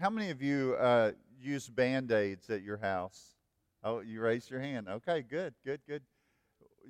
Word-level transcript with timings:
how 0.00 0.10
many 0.10 0.30
of 0.30 0.40
you 0.40 0.76
uh, 0.78 1.12
use 1.40 1.68
band 1.68 2.12
aids 2.12 2.50
at 2.50 2.62
your 2.62 2.76
house? 2.76 3.34
Oh, 3.82 4.00
you 4.00 4.20
raised 4.20 4.50
your 4.50 4.60
hand. 4.60 4.88
Okay, 4.88 5.22
good, 5.22 5.54
good, 5.64 5.80
good. 5.88 6.02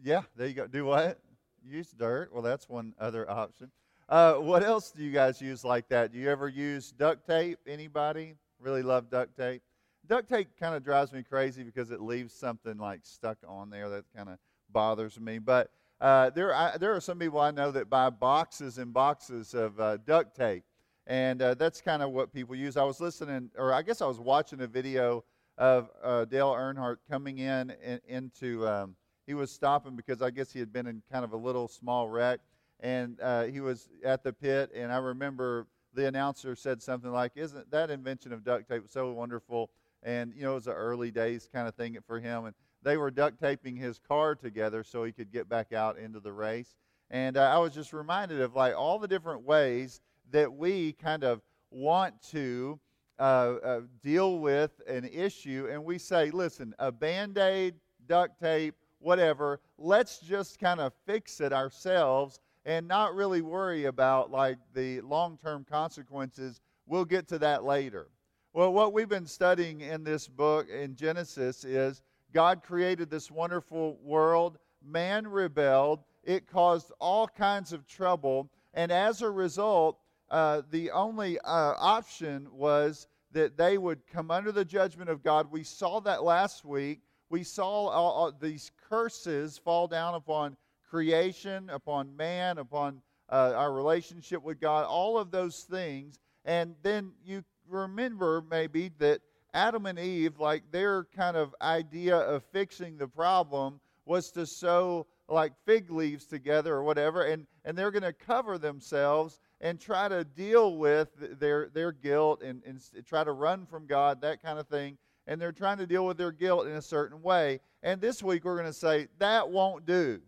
Yeah, 0.02 0.22
there 0.36 0.46
you 0.46 0.54
go. 0.54 0.66
Do 0.66 0.84
what? 0.84 1.18
Use 1.64 1.90
dirt. 1.90 2.32
Well, 2.32 2.42
that's 2.42 2.68
one 2.68 2.94
other 2.98 3.28
option. 3.30 3.70
Uh, 4.08 4.34
what 4.34 4.62
else 4.62 4.90
do 4.90 5.02
you 5.04 5.12
guys 5.12 5.40
use 5.40 5.64
like 5.64 5.88
that? 5.88 6.12
Do 6.12 6.18
you 6.18 6.30
ever 6.30 6.48
use 6.48 6.92
duct 6.92 7.26
tape? 7.26 7.58
Anybody 7.66 8.34
really 8.58 8.82
love 8.82 9.10
duct 9.10 9.36
tape? 9.36 9.62
Duct 10.06 10.28
tape 10.28 10.48
kind 10.58 10.74
of 10.74 10.82
drives 10.82 11.12
me 11.12 11.22
crazy 11.22 11.62
because 11.62 11.90
it 11.90 12.00
leaves 12.00 12.32
something 12.32 12.78
like 12.78 13.00
stuck 13.02 13.38
on 13.46 13.68
there 13.68 13.90
that 13.90 14.04
kind 14.16 14.30
of 14.30 14.38
bothers 14.70 15.20
me. 15.20 15.38
But 15.38 15.70
uh, 16.00 16.30
there, 16.30 16.54
I, 16.54 16.78
there 16.78 16.94
are 16.94 17.00
some 17.00 17.18
people 17.18 17.40
I 17.40 17.50
know 17.50 17.70
that 17.70 17.90
buy 17.90 18.08
boxes 18.08 18.78
and 18.78 18.92
boxes 18.92 19.52
of 19.52 19.78
uh, 19.78 19.98
duct 19.98 20.34
tape, 20.36 20.64
and 21.08 21.40
uh, 21.40 21.54
that's 21.54 21.80
kind 21.80 22.02
of 22.02 22.10
what 22.10 22.32
people 22.32 22.54
use. 22.54 22.76
I 22.76 22.84
was 22.84 23.00
listening, 23.00 23.50
or 23.56 23.72
I 23.72 23.80
guess 23.80 24.02
I 24.02 24.06
was 24.06 24.20
watching 24.20 24.60
a 24.60 24.66
video 24.66 25.24
of 25.56 25.90
uh, 26.04 26.26
Dale 26.26 26.52
Earnhardt 26.52 26.98
coming 27.10 27.38
in, 27.38 27.74
in 27.82 28.00
into. 28.06 28.68
Um, 28.68 28.94
he 29.26 29.34
was 29.34 29.50
stopping 29.50 29.96
because 29.96 30.22
I 30.22 30.30
guess 30.30 30.52
he 30.52 30.58
had 30.58 30.72
been 30.72 30.86
in 30.86 31.02
kind 31.10 31.24
of 31.24 31.32
a 31.32 31.36
little 31.36 31.66
small 31.66 32.08
wreck, 32.08 32.40
and 32.80 33.18
uh, 33.20 33.44
he 33.44 33.60
was 33.60 33.88
at 34.04 34.22
the 34.22 34.32
pit. 34.32 34.70
And 34.74 34.92
I 34.92 34.98
remember 34.98 35.66
the 35.94 36.06
announcer 36.06 36.54
said 36.54 36.82
something 36.82 37.10
like, 37.10 37.32
"Isn't 37.36 37.70
that 37.70 37.90
invention 37.90 38.32
of 38.32 38.44
duct 38.44 38.68
tape 38.68 38.84
so 38.88 39.10
wonderful?" 39.12 39.70
And 40.02 40.34
you 40.36 40.42
know, 40.42 40.52
it 40.52 40.56
was 40.56 40.64
the 40.66 40.74
early 40.74 41.10
days 41.10 41.48
kind 41.52 41.66
of 41.66 41.74
thing 41.74 41.96
for 42.06 42.20
him, 42.20 42.44
and 42.44 42.54
they 42.82 42.98
were 42.98 43.10
duct 43.10 43.40
taping 43.40 43.76
his 43.76 43.98
car 43.98 44.34
together 44.34 44.84
so 44.84 45.04
he 45.04 45.12
could 45.12 45.32
get 45.32 45.48
back 45.48 45.72
out 45.72 45.98
into 45.98 46.20
the 46.20 46.32
race. 46.32 46.76
And 47.10 47.38
uh, 47.38 47.50
I 47.50 47.58
was 47.58 47.72
just 47.72 47.94
reminded 47.94 48.42
of 48.42 48.54
like 48.54 48.74
all 48.76 48.98
the 48.98 49.08
different 49.08 49.42
ways 49.42 50.02
that 50.30 50.52
we 50.52 50.92
kind 50.92 51.24
of 51.24 51.42
want 51.70 52.20
to 52.30 52.78
uh, 53.18 53.56
uh, 53.62 53.80
deal 54.02 54.38
with 54.38 54.80
an 54.86 55.04
issue, 55.04 55.68
and 55.70 55.84
we 55.84 55.98
say, 55.98 56.30
listen, 56.30 56.74
a 56.78 56.92
band 56.92 57.36
aid, 57.38 57.74
duct 58.06 58.38
tape, 58.40 58.74
whatever, 59.00 59.60
let's 59.76 60.18
just 60.18 60.58
kind 60.58 60.80
of 60.80 60.92
fix 61.06 61.40
it 61.40 61.52
ourselves 61.52 62.40
and 62.64 62.86
not 62.86 63.14
really 63.14 63.40
worry 63.40 63.86
about 63.86 64.30
like 64.30 64.58
the 64.74 65.00
long 65.00 65.38
term 65.42 65.64
consequences. 65.64 66.60
We'll 66.86 67.04
get 67.04 67.28
to 67.28 67.38
that 67.38 67.64
later. 67.64 68.08
Well, 68.52 68.72
what 68.72 68.92
we've 68.92 69.08
been 69.08 69.26
studying 69.26 69.82
in 69.82 70.04
this 70.04 70.26
book 70.26 70.68
in 70.68 70.96
Genesis 70.96 71.64
is 71.64 72.02
God 72.32 72.62
created 72.62 73.10
this 73.10 73.30
wonderful 73.30 73.98
world. 74.02 74.58
Man 74.84 75.26
rebelled. 75.26 76.00
It 76.24 76.46
caused 76.46 76.92
all 76.98 77.28
kinds 77.28 77.72
of 77.72 77.86
trouble. 77.86 78.50
And 78.74 78.90
as 78.90 79.22
a 79.22 79.30
result, 79.30 79.98
uh, 80.30 80.62
the 80.70 80.90
only 80.90 81.38
uh, 81.40 81.74
option 81.78 82.48
was 82.52 83.06
that 83.32 83.56
they 83.56 83.78
would 83.78 84.06
come 84.06 84.30
under 84.30 84.52
the 84.52 84.64
judgment 84.64 85.10
of 85.10 85.22
God. 85.22 85.50
We 85.50 85.62
saw 85.62 86.00
that 86.00 86.24
last 86.24 86.64
week. 86.64 87.00
We 87.30 87.44
saw 87.44 87.88
all, 87.88 88.12
all 88.12 88.32
these 88.32 88.70
curses 88.88 89.58
fall 89.58 89.86
down 89.86 90.14
upon 90.14 90.56
creation, 90.88 91.68
upon 91.70 92.16
man, 92.16 92.58
upon 92.58 93.02
uh, 93.30 93.52
our 93.54 93.72
relationship 93.72 94.42
with 94.42 94.60
God, 94.60 94.86
all 94.86 95.18
of 95.18 95.30
those 95.30 95.66
things. 95.68 96.18
And 96.44 96.74
then 96.82 97.12
you 97.24 97.44
remember 97.68 98.42
maybe 98.50 98.90
that 98.98 99.20
Adam 99.52 99.86
and 99.86 99.98
Eve, 99.98 100.38
like 100.38 100.62
their 100.70 101.04
kind 101.04 101.36
of 101.36 101.54
idea 101.60 102.16
of 102.16 102.44
fixing 102.44 102.96
the 102.96 103.08
problem 103.08 103.80
was 104.06 104.30
to 104.30 104.46
sew 104.46 105.06
like 105.28 105.52
fig 105.66 105.90
leaves 105.90 106.24
together 106.24 106.74
or 106.74 106.82
whatever, 106.82 107.24
and, 107.24 107.46
and 107.64 107.76
they're 107.76 107.90
going 107.90 108.02
to 108.02 108.12
cover 108.14 108.56
themselves 108.56 109.40
and 109.60 109.80
try 109.80 110.08
to 110.08 110.24
deal 110.24 110.76
with 110.76 111.08
their, 111.38 111.68
their 111.68 111.92
guilt 111.92 112.42
and, 112.42 112.62
and 112.64 112.80
try 113.06 113.24
to 113.24 113.32
run 113.32 113.66
from 113.66 113.86
God, 113.86 114.20
that 114.20 114.42
kind 114.42 114.58
of 114.58 114.68
thing. 114.68 114.98
And 115.26 115.40
they're 115.40 115.52
trying 115.52 115.78
to 115.78 115.86
deal 115.86 116.06
with 116.06 116.16
their 116.16 116.32
guilt 116.32 116.66
in 116.66 116.72
a 116.74 116.82
certain 116.82 117.22
way. 117.22 117.60
And 117.82 118.00
this 118.00 118.22
week 118.22 118.44
we're 118.44 118.54
going 118.54 118.66
to 118.66 118.72
say, 118.72 119.08
that 119.18 119.48
won't 119.48 119.84
do. 119.84 120.20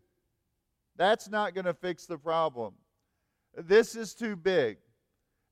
That's 0.96 1.30
not 1.30 1.54
going 1.54 1.64
to 1.64 1.74
fix 1.74 2.06
the 2.06 2.18
problem. 2.18 2.74
This 3.56 3.96
is 3.96 4.14
too 4.14 4.36
big. 4.36 4.78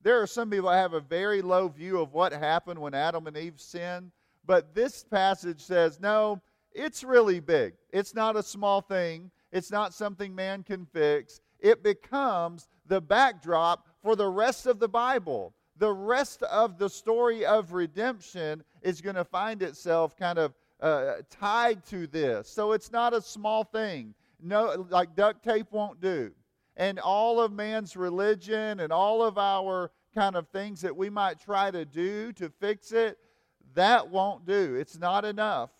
There 0.02 0.20
are 0.20 0.26
some 0.26 0.50
people 0.50 0.68
that 0.68 0.76
have 0.76 0.92
a 0.92 1.00
very 1.00 1.42
low 1.42 1.68
view 1.68 2.00
of 2.00 2.12
what 2.12 2.32
happened 2.32 2.78
when 2.78 2.94
Adam 2.94 3.26
and 3.26 3.36
Eve 3.36 3.60
sinned, 3.60 4.12
but 4.44 4.74
this 4.74 5.04
passage 5.04 5.60
says, 5.60 5.98
no, 6.00 6.40
it's 6.72 7.02
really 7.02 7.40
big. 7.40 7.74
It's 7.90 8.14
not 8.14 8.36
a 8.36 8.42
small 8.42 8.80
thing, 8.80 9.30
it's 9.50 9.70
not 9.70 9.94
something 9.94 10.34
man 10.34 10.62
can 10.62 10.86
fix. 10.86 11.40
It 11.58 11.82
becomes 11.82 12.68
the 12.88 13.00
backdrop 13.00 13.86
for 14.02 14.16
the 14.16 14.28
rest 14.28 14.66
of 14.66 14.78
the 14.78 14.88
Bible. 14.88 15.54
The 15.76 15.92
rest 15.92 16.42
of 16.42 16.78
the 16.78 16.88
story 16.88 17.46
of 17.46 17.72
redemption 17.72 18.64
is 18.82 19.00
going 19.00 19.16
to 19.16 19.24
find 19.24 19.62
itself 19.62 20.16
kind 20.16 20.38
of 20.38 20.54
uh, 20.80 21.14
tied 21.30 21.84
to 21.86 22.06
this. 22.06 22.48
So 22.48 22.72
it's 22.72 22.90
not 22.90 23.14
a 23.14 23.22
small 23.22 23.62
thing. 23.62 24.14
No, 24.40 24.86
like 24.90 25.14
duct 25.14 25.44
tape 25.44 25.68
won't 25.70 26.00
do 26.00 26.32
and 26.78 27.00
all 27.00 27.40
of 27.40 27.52
man's 27.52 27.96
religion 27.96 28.80
and 28.80 28.92
all 28.92 29.22
of 29.22 29.36
our 29.36 29.90
kind 30.14 30.36
of 30.36 30.48
things 30.48 30.80
that 30.80 30.96
we 30.96 31.10
might 31.10 31.38
try 31.40 31.70
to 31.70 31.84
do 31.84 32.32
to 32.32 32.48
fix 32.48 32.92
it, 32.92 33.18
that 33.74 34.08
won't 34.08 34.46
do. 34.46 34.76
It's 34.76 34.96
not 34.96 35.24
enough. 35.24 35.70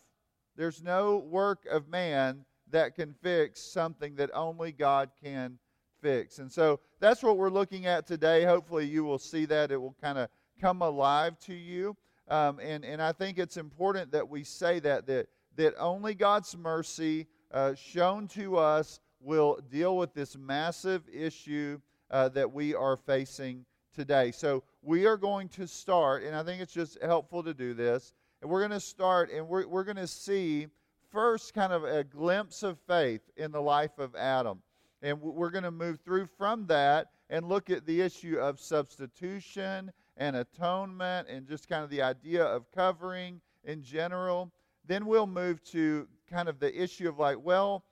There's 0.57 0.83
no 0.83 1.19
work 1.19 1.65
of 1.71 1.89
man 1.89 2.45
that 2.71 2.97
can 2.97 3.15
fix 3.23 3.63
something 3.63 4.17
that 4.17 4.31
only 4.35 4.73
God 4.73 5.11
can 5.23 5.59
fix. 6.01 6.39
And 6.39 6.51
so 6.51 6.81
that's 7.01 7.23
what 7.23 7.37
we're 7.37 7.51
looking 7.51 7.87
at 7.87 8.07
today. 8.07 8.45
Hopefully, 8.45 8.87
you 8.87 9.05
will 9.05 9.19
see 9.19 9.45
that. 9.47 9.71
It 9.71 9.81
will 9.81 9.97
kind 10.01 10.19
of 10.19 10.29
come 10.61 10.83
alive 10.83 11.39
to 11.41 11.55
you. 11.55 11.97
Um, 12.29 12.59
and, 12.61 12.85
and 12.85 13.01
I 13.01 13.13
think 13.13 13.39
it's 13.39 13.57
important 13.57 14.13
that 14.13 14.29
we 14.29 14.45
say 14.45 14.81
that, 14.81 15.07
that, 15.07 15.29
that 15.57 15.75
only 15.79 16.15
God's 16.15 16.57
mercy 16.57 17.27
uh, 17.53 17.75
shown 17.75 18.29
to 18.29 18.59
us 18.59 19.01
will 19.21 19.59
deal 19.71 19.97
with 19.97 20.15
this 20.15 20.37
massive 20.37 21.03
issue 21.13 21.81
uh, 22.11 22.29
that 22.31 22.53
we 22.53 22.75
are 22.75 22.97
facing 22.97 23.65
today. 23.95 24.31
So 24.31 24.63
we 24.83 25.07
are 25.07 25.17
going 25.17 25.49
to 25.51 25.67
start, 25.67 26.23
and 26.23 26.37
I 26.37 26.43
think 26.43 26.61
it's 26.61 26.73
just 26.73 27.03
helpful 27.03 27.43
to 27.43 27.55
do 27.55 27.75
this. 27.75 28.13
And 28.41 28.51
we're 28.51 28.61
going 28.61 28.71
to 28.71 28.81
start, 28.81 29.31
and 29.33 29.49
we're, 29.49 29.67
we're 29.67 29.85
going 29.85 29.97
to 29.97 30.07
see 30.07 30.69
first 31.11 31.55
kind 31.55 31.73
of 31.73 31.85
a 31.85 32.05
glimpse 32.05 32.63
of 32.63 32.79
faith 32.87 33.23
in 33.37 33.51
the 33.51 33.61
life 33.61 33.99
of 33.99 34.15
Adam. 34.15 34.61
And 35.03 35.21
we're 35.21 35.51
going 35.51 35.65
to 35.65 35.71
move 35.71 36.01
through 36.01 36.27
from 36.27 36.67
that 36.67 37.11
and 37.31 37.49
look 37.49 37.71
at 37.71 37.87
the 37.87 38.01
issue 38.01 38.37
of 38.39 38.59
substitution 38.59 39.93
and 40.17 40.37
atonement 40.37 41.29
and 41.29 41.47
just 41.47 41.69
kind 41.69 41.85
of 41.85 41.91
the 41.91 42.03
idea 42.03 42.45
of 42.45 42.71
covering 42.73 43.41
in 43.65 43.83
general. 43.83 44.51
Then 44.87 45.07
we'll 45.07 45.27
move 45.27 45.63
to 45.65 46.09
kind 46.29 46.49
of 46.49 46.59
the 46.59 46.83
issue 46.83 47.09
of 47.09 47.19
like, 47.19 47.37
well, 47.43 47.85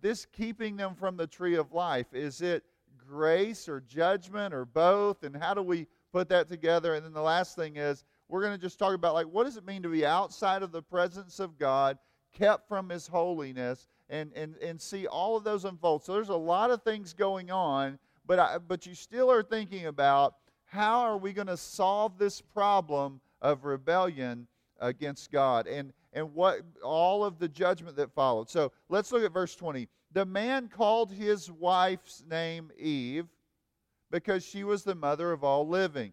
this 0.00 0.26
keeping 0.26 0.76
them 0.76 0.94
from 0.94 1.16
the 1.16 1.26
tree 1.26 1.54
of 1.54 1.72
life? 1.72 2.12
Is 2.12 2.42
it 2.42 2.64
grace 3.08 3.68
or 3.68 3.80
judgment 3.80 4.52
or 4.52 4.64
both? 4.64 5.22
And 5.22 5.34
how 5.34 5.54
do 5.54 5.62
we 5.62 5.86
put 6.12 6.28
that 6.28 6.48
together? 6.48 6.94
And 6.94 7.04
then 7.04 7.12
the 7.12 7.22
last 7.22 7.56
thing 7.56 7.76
is 7.76 8.04
we're 8.28 8.42
going 8.42 8.52
to 8.52 8.58
just 8.58 8.78
talk 8.78 8.94
about 8.94 9.14
like 9.14 9.26
what 9.26 9.44
does 9.44 9.56
it 9.56 9.66
mean 9.66 9.82
to 9.82 9.88
be 9.88 10.04
outside 10.04 10.62
of 10.62 10.72
the 10.72 10.82
presence 10.82 11.40
of 11.40 11.58
God, 11.58 11.98
kept 12.32 12.68
from 12.68 12.88
his 12.88 13.06
holiness, 13.06 13.86
and 14.12 14.30
and 14.34 14.56
and 14.58 14.80
see 14.80 15.08
all 15.08 15.36
of 15.36 15.42
those 15.42 15.64
unfold. 15.64 16.04
So 16.04 16.12
there's 16.12 16.28
a 16.28 16.36
lot 16.36 16.70
of 16.70 16.82
things 16.82 17.12
going 17.14 17.50
on, 17.50 17.98
but 18.26 18.38
I, 18.38 18.58
but 18.58 18.86
you 18.86 18.94
still 18.94 19.32
are 19.32 19.42
thinking 19.42 19.86
about 19.86 20.34
how 20.66 21.00
are 21.00 21.16
we 21.16 21.32
going 21.32 21.48
to 21.48 21.56
solve 21.56 22.18
this 22.18 22.40
problem 22.40 23.20
of 23.40 23.64
rebellion 23.64 24.46
against 24.78 25.32
God? 25.32 25.66
And 25.66 25.92
and 26.12 26.32
what 26.34 26.60
all 26.84 27.24
of 27.24 27.38
the 27.38 27.48
judgment 27.48 27.96
that 27.96 28.12
followed. 28.14 28.50
So 28.50 28.70
let's 28.88 29.10
look 29.10 29.24
at 29.24 29.32
verse 29.32 29.56
20. 29.56 29.88
The 30.12 30.26
man 30.26 30.68
called 30.68 31.10
his 31.10 31.50
wife's 31.50 32.22
name 32.28 32.70
Eve 32.78 33.26
because 34.10 34.44
she 34.44 34.62
was 34.62 34.84
the 34.84 34.94
mother 34.94 35.32
of 35.32 35.42
all 35.42 35.66
living. 35.66 36.12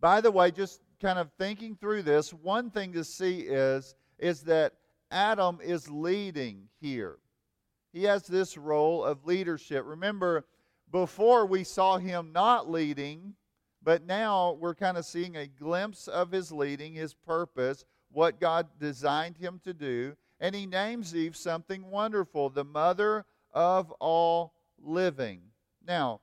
By 0.00 0.20
the 0.20 0.30
way, 0.30 0.50
just 0.50 0.82
kind 1.00 1.18
of 1.18 1.30
thinking 1.38 1.76
through 1.80 2.02
this, 2.02 2.32
one 2.32 2.70
thing 2.70 2.92
to 2.92 3.02
see 3.02 3.40
is, 3.40 3.94
is 4.18 4.42
that 4.42 4.74
Adam 5.10 5.58
is 5.62 5.90
leading 5.90 6.68
here. 6.80 7.18
He 7.92 8.04
has 8.04 8.24
this 8.26 8.56
role 8.56 9.04
of 9.04 9.26
leadership. 9.26 9.84
Remember, 9.86 10.44
before 10.90 11.46
we 11.46 11.64
saw 11.64 11.98
him 11.98 12.32
not 12.32 12.70
leading, 12.70 13.34
but 13.82 14.04
now 14.04 14.52
we're 14.60 14.74
kind 14.74 14.96
of 14.96 15.04
seeing 15.04 15.36
a 15.36 15.46
glimpse 15.46 16.08
of 16.08 16.30
his 16.30 16.52
leading, 16.52 16.94
his 16.94 17.14
purpose 17.14 17.84
what 18.10 18.40
God 18.40 18.66
designed 18.78 19.36
him 19.36 19.60
to 19.64 19.74
do, 19.74 20.16
and 20.40 20.54
he 20.54 20.66
names 20.66 21.14
Eve 21.14 21.36
something 21.36 21.90
wonderful 21.90 22.48
the 22.48 22.64
mother 22.64 23.24
of 23.52 23.90
all 23.92 24.54
living. 24.82 25.40
Now, 25.86 26.20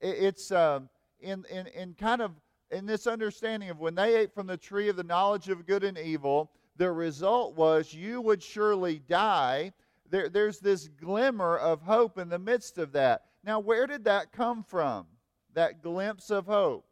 it's 0.00 0.50
uh, 0.50 0.80
in, 1.20 1.44
in, 1.50 1.66
in 1.68 1.94
kind 1.94 2.22
of 2.22 2.32
in 2.70 2.86
this 2.86 3.06
understanding 3.06 3.70
of 3.70 3.80
when 3.80 3.94
they 3.94 4.16
ate 4.16 4.32
from 4.32 4.46
the 4.46 4.56
tree 4.56 4.88
of 4.88 4.96
the 4.96 5.04
knowledge 5.04 5.48
of 5.48 5.66
good 5.66 5.84
and 5.84 5.98
evil, 5.98 6.50
the 6.76 6.90
result 6.90 7.56
was 7.56 7.92
you 7.92 8.20
would 8.20 8.42
surely 8.42 8.98
die. 8.98 9.72
There, 10.08 10.28
there's 10.28 10.60
this 10.60 10.88
glimmer 10.88 11.56
of 11.56 11.82
hope 11.82 12.18
in 12.18 12.28
the 12.28 12.38
midst 12.38 12.78
of 12.78 12.92
that. 12.92 13.22
Now, 13.44 13.60
where 13.60 13.86
did 13.86 14.04
that 14.04 14.32
come 14.32 14.62
from? 14.62 15.06
That 15.54 15.82
glimpse 15.82 16.30
of 16.30 16.46
hope. 16.46 16.86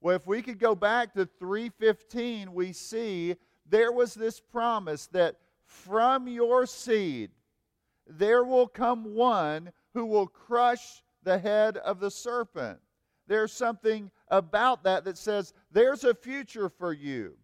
Well, 0.00 0.16
if 0.16 0.26
we 0.26 0.42
could 0.42 0.58
go 0.58 0.74
back 0.74 1.14
to 1.14 1.26
315, 1.26 2.52
we 2.52 2.72
see 2.72 3.36
there 3.66 3.92
was 3.92 4.14
this 4.14 4.40
promise 4.40 5.06
that 5.08 5.36
from 5.64 6.28
your 6.28 6.66
seed 6.66 7.30
there 8.06 8.44
will 8.44 8.68
come 8.68 9.14
one 9.14 9.72
who 9.94 10.04
will 10.04 10.26
crush 10.26 11.02
the 11.22 11.38
head 11.38 11.78
of 11.78 12.00
the 12.00 12.10
serpent. 12.10 12.78
There's 13.26 13.52
something 13.52 14.10
about 14.28 14.84
that 14.84 15.04
that 15.04 15.16
says 15.16 15.54
there's 15.70 16.04
a 16.04 16.14
future 16.14 16.68
for 16.68 16.92
you. 16.92 17.36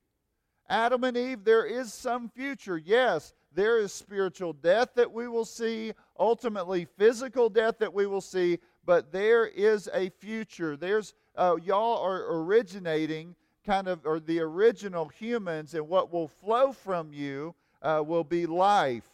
Adam 0.71 1.03
and 1.03 1.17
Eve, 1.17 1.45
there 1.45 1.65
is 1.65 1.93
some 1.93 2.29
future. 2.29 2.79
Yes, 2.79 3.35
there 3.53 3.79
is 3.79 3.93
spiritual 3.93 4.53
death 4.53 4.91
that 4.95 5.13
we 5.13 5.27
will 5.27 5.45
see, 5.45 5.93
ultimately 6.17 6.85
physical 6.97 7.51
death 7.51 7.79
that 7.79 7.93
we 7.93 8.07
will 8.07 8.21
see, 8.21 8.61
but 8.87 9.11
there 9.11 9.47
is 9.47 9.89
a 9.93 10.11
future. 10.11 10.77
There's 10.77 11.15
uh, 11.35 11.57
y'all 11.61 12.01
are 12.01 12.39
originating 12.39 13.35
kind 13.67 13.89
of, 13.89 14.07
or 14.07 14.21
the 14.21 14.39
original 14.39 15.09
humans, 15.09 15.75
and 15.75 15.89
what 15.89 16.13
will 16.13 16.29
flow 16.29 16.71
from 16.71 17.13
you 17.13 17.53
uh, 17.83 18.03
will 18.07 18.25
be 18.25 18.47
life. 18.47 19.09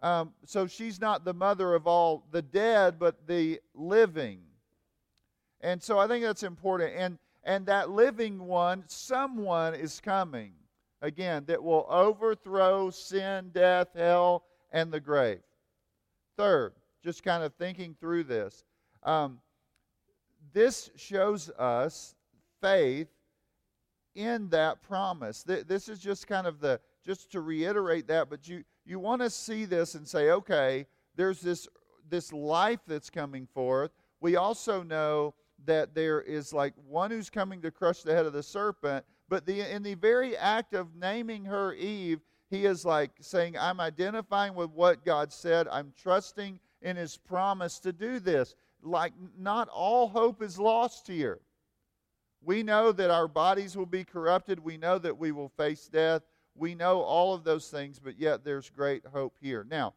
Um, 0.00 0.32
so 0.44 0.68
she's 0.68 1.00
not 1.00 1.24
the 1.24 1.34
mother 1.34 1.74
of 1.74 1.88
all 1.88 2.22
the 2.30 2.42
dead, 2.42 3.00
but 3.00 3.26
the 3.26 3.60
living. 3.74 4.42
And 5.60 5.82
so 5.82 5.98
I 5.98 6.06
think 6.06 6.24
that's 6.24 6.44
important. 6.44 6.92
And 6.96 7.18
and 7.42 7.66
that 7.66 7.90
living 7.90 8.38
one, 8.46 8.84
someone 8.86 9.74
is 9.74 10.00
coming 10.00 10.52
again 11.00 11.44
that 11.46 11.62
will 11.62 11.86
overthrow 11.88 12.90
sin, 12.90 13.50
death, 13.52 13.88
hell, 13.94 14.44
and 14.72 14.92
the 14.92 15.00
grave. 15.00 15.40
Third, 16.36 16.72
just 17.02 17.22
kind 17.22 17.42
of 17.42 17.54
thinking 17.54 17.96
through 18.00 18.24
this, 18.24 18.64
um, 19.02 19.40
this 20.52 20.90
shows 20.96 21.50
us 21.58 22.14
faith 22.60 23.08
in 24.14 24.48
that 24.48 24.82
promise. 24.82 25.42
This 25.42 25.88
is 25.88 25.98
just 26.00 26.26
kind 26.26 26.46
of 26.46 26.60
the 26.60 26.80
just 27.04 27.30
to 27.32 27.40
reiterate 27.40 28.08
that, 28.08 28.28
but 28.28 28.48
you 28.48 28.64
you 28.84 28.98
want 28.98 29.22
to 29.22 29.30
see 29.30 29.64
this 29.64 29.94
and 29.94 30.06
say, 30.06 30.30
okay, 30.30 30.86
there's 31.14 31.40
this 31.40 31.68
this 32.08 32.32
life 32.32 32.80
that's 32.86 33.10
coming 33.10 33.46
forth. 33.46 33.90
We 34.20 34.36
also 34.36 34.82
know 34.82 35.34
that 35.66 35.94
there 35.94 36.20
is 36.20 36.52
like 36.52 36.74
one 36.88 37.10
who's 37.10 37.30
coming 37.30 37.60
to 37.62 37.70
crush 37.70 38.02
the 38.02 38.14
head 38.14 38.26
of 38.26 38.32
the 38.32 38.42
serpent, 38.42 39.04
but 39.28 39.46
the 39.46 39.60
in 39.74 39.82
the 39.82 39.94
very 39.94 40.36
act 40.36 40.74
of 40.74 40.94
naming 40.94 41.44
her 41.44 41.74
Eve, 41.74 42.20
he 42.50 42.64
is 42.64 42.84
like 42.84 43.10
saying, 43.20 43.56
I'm 43.58 43.80
identifying 43.80 44.54
with 44.54 44.70
what 44.70 45.04
God 45.04 45.32
said. 45.32 45.68
I'm 45.68 45.92
trusting 46.00 46.58
in 46.82 46.96
his 46.96 47.16
promise 47.16 47.78
to 47.80 47.92
do 47.92 48.20
this 48.20 48.54
like 48.82 49.12
not 49.38 49.68
all 49.68 50.08
hope 50.08 50.42
is 50.42 50.58
lost 50.58 51.06
here. 51.06 51.40
We 52.42 52.62
know 52.62 52.92
that 52.92 53.10
our 53.10 53.28
bodies 53.28 53.76
will 53.76 53.86
be 53.86 54.04
corrupted. 54.04 54.60
We 54.60 54.76
know 54.76 54.98
that 54.98 55.18
we 55.18 55.32
will 55.32 55.48
face 55.48 55.88
death. 55.88 56.22
We 56.54 56.74
know 56.74 57.00
all 57.00 57.34
of 57.34 57.44
those 57.44 57.68
things, 57.68 57.98
but 57.98 58.18
yet 58.18 58.44
there's 58.44 58.70
great 58.70 59.04
hope 59.06 59.36
here. 59.40 59.66
Now, 59.68 59.94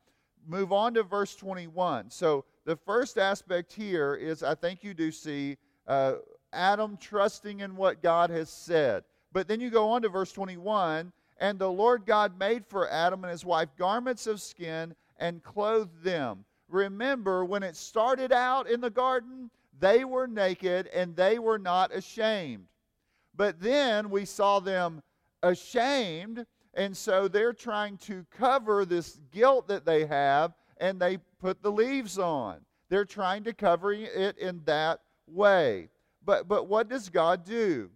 move 0.48 0.72
on 0.72 0.94
to 0.96 1.04
verse 1.04 1.36
21. 1.36 2.10
So, 2.10 2.46
the 2.66 2.76
first 2.76 3.18
aspect 3.18 3.74
here 3.74 4.16
is 4.16 4.44
I 4.44 4.56
think 4.56 4.84
you 4.84 4.94
do 4.94 5.12
see 5.12 5.58
uh, 5.88 6.16
Adam 6.54 6.98
trusting 6.98 7.62
in 7.62 7.76
what 7.76 8.04
God 8.04 8.30
has 8.30 8.50
said. 8.50 9.04
But 9.32 9.48
then 9.48 9.60
you 9.60 9.70
go 9.70 9.90
on 9.90 10.02
to 10.02 10.10
verse 10.10 10.32
21 10.32 11.12
and 11.42 11.58
the 11.58 11.72
Lord 11.72 12.06
God 12.06 12.38
made 12.38 12.66
for 12.66 12.90
Adam 12.90 13.24
and 13.24 13.32
his 13.32 13.44
wife 13.44 13.70
garments 13.78 14.28
of 14.28 14.40
skin 14.40 14.96
and 15.18 15.44
clothed 15.44 16.04
them. 16.04 16.46
Remember, 16.70 17.44
when 17.44 17.64
it 17.64 17.76
started 17.76 18.32
out 18.32 18.70
in 18.70 18.80
the 18.80 18.90
garden, 18.90 19.50
they 19.80 20.06
were 20.06 20.28
naked 20.28 20.88
and 20.94 21.16
they 21.16 21.40
were 21.40 21.58
not 21.58 21.94
ashamed. 21.94 22.68
But 23.36 23.60
then 23.60 24.10
we 24.12 24.26
saw 24.26 24.60
them 24.60 25.02
ashamed, 25.42 26.46
and 26.76 26.96
so 26.96 27.28
they're 27.28 27.54
trying 27.54 27.98
to 28.00 28.26
cover 28.30 28.86
this 28.86 29.20
guilt 29.32 29.68
that 29.68 29.86
they 29.86 30.06
have, 30.06 30.54
and 30.78 31.00
they 31.00 31.18
put 31.40 31.64
the 31.64 31.72
leaves 31.72 32.20
on. 32.20 32.58
They're 32.90 33.06
trying 33.06 33.44
to 33.46 33.54
cover 33.54 33.94
it 33.94 34.38
in 34.38 34.62
that 34.66 35.00
way. 35.28 35.90
But, 36.24 36.48
but 36.48 36.68
what 36.68 36.88
does 36.88 37.10
God 37.10 37.46
do? 37.46 37.90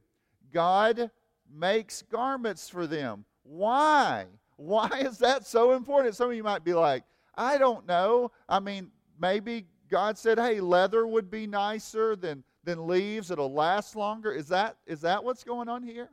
God 0.52 1.12
makes 1.54 2.02
garments 2.04 2.70
for 2.70 2.88
them. 2.88 3.26
Why? 3.44 4.26
Why 4.58 4.90
is 5.06 5.18
that 5.20 5.46
so 5.46 5.74
important? 5.74 6.16
Some 6.16 6.30
of 6.30 6.36
you 6.36 6.44
might 6.44 6.64
be 6.64 6.74
like, 6.74 7.04
I 7.36 7.58
don't 7.58 7.86
know. 7.88 8.32
I 8.48 8.60
mean, 8.60 8.92
maybe 9.20 9.66
God 9.90 10.18
said, 10.18 10.38
hey, 10.38 10.60
leather 10.60 11.06
would 11.06 11.30
be 11.30 11.48
nicer 11.48 12.16
than, 12.16 12.44
than 12.64 12.88
leaves. 12.88 13.32
It'll 13.32 13.54
last 13.54 13.96
longer. 13.96 14.32
Is 14.32 14.48
that, 14.50 14.78
is 14.86 15.02
that 15.02 15.24
what's 15.24 15.44
going 15.44 15.70
on 15.70 15.84
here? 15.84 16.10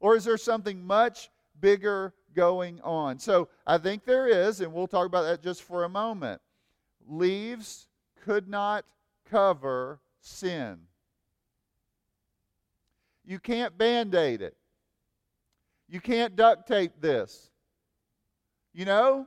Or 0.00 0.16
is 0.16 0.24
there 0.24 0.36
something 0.36 0.84
much 0.84 1.30
bigger 1.60 2.12
going 2.34 2.80
on? 2.82 3.18
So 3.18 3.48
I 3.66 3.78
think 3.78 4.04
there 4.04 4.28
is, 4.28 4.60
and 4.60 4.72
we'll 4.72 4.86
talk 4.86 5.06
about 5.06 5.22
that 5.22 5.42
just 5.42 5.62
for 5.62 5.84
a 5.84 5.88
moment. 5.88 6.40
Leaves 7.06 7.86
could 8.24 8.48
not 8.48 8.84
cover 9.30 10.00
sin. 10.20 10.78
You 13.24 13.38
can't 13.38 13.76
band 13.78 14.14
aid 14.14 14.42
it. 14.42 14.56
You 15.88 16.00
can't 16.00 16.36
duct 16.36 16.66
tape 16.66 16.92
this. 17.00 17.50
You 18.72 18.84
know, 18.84 19.26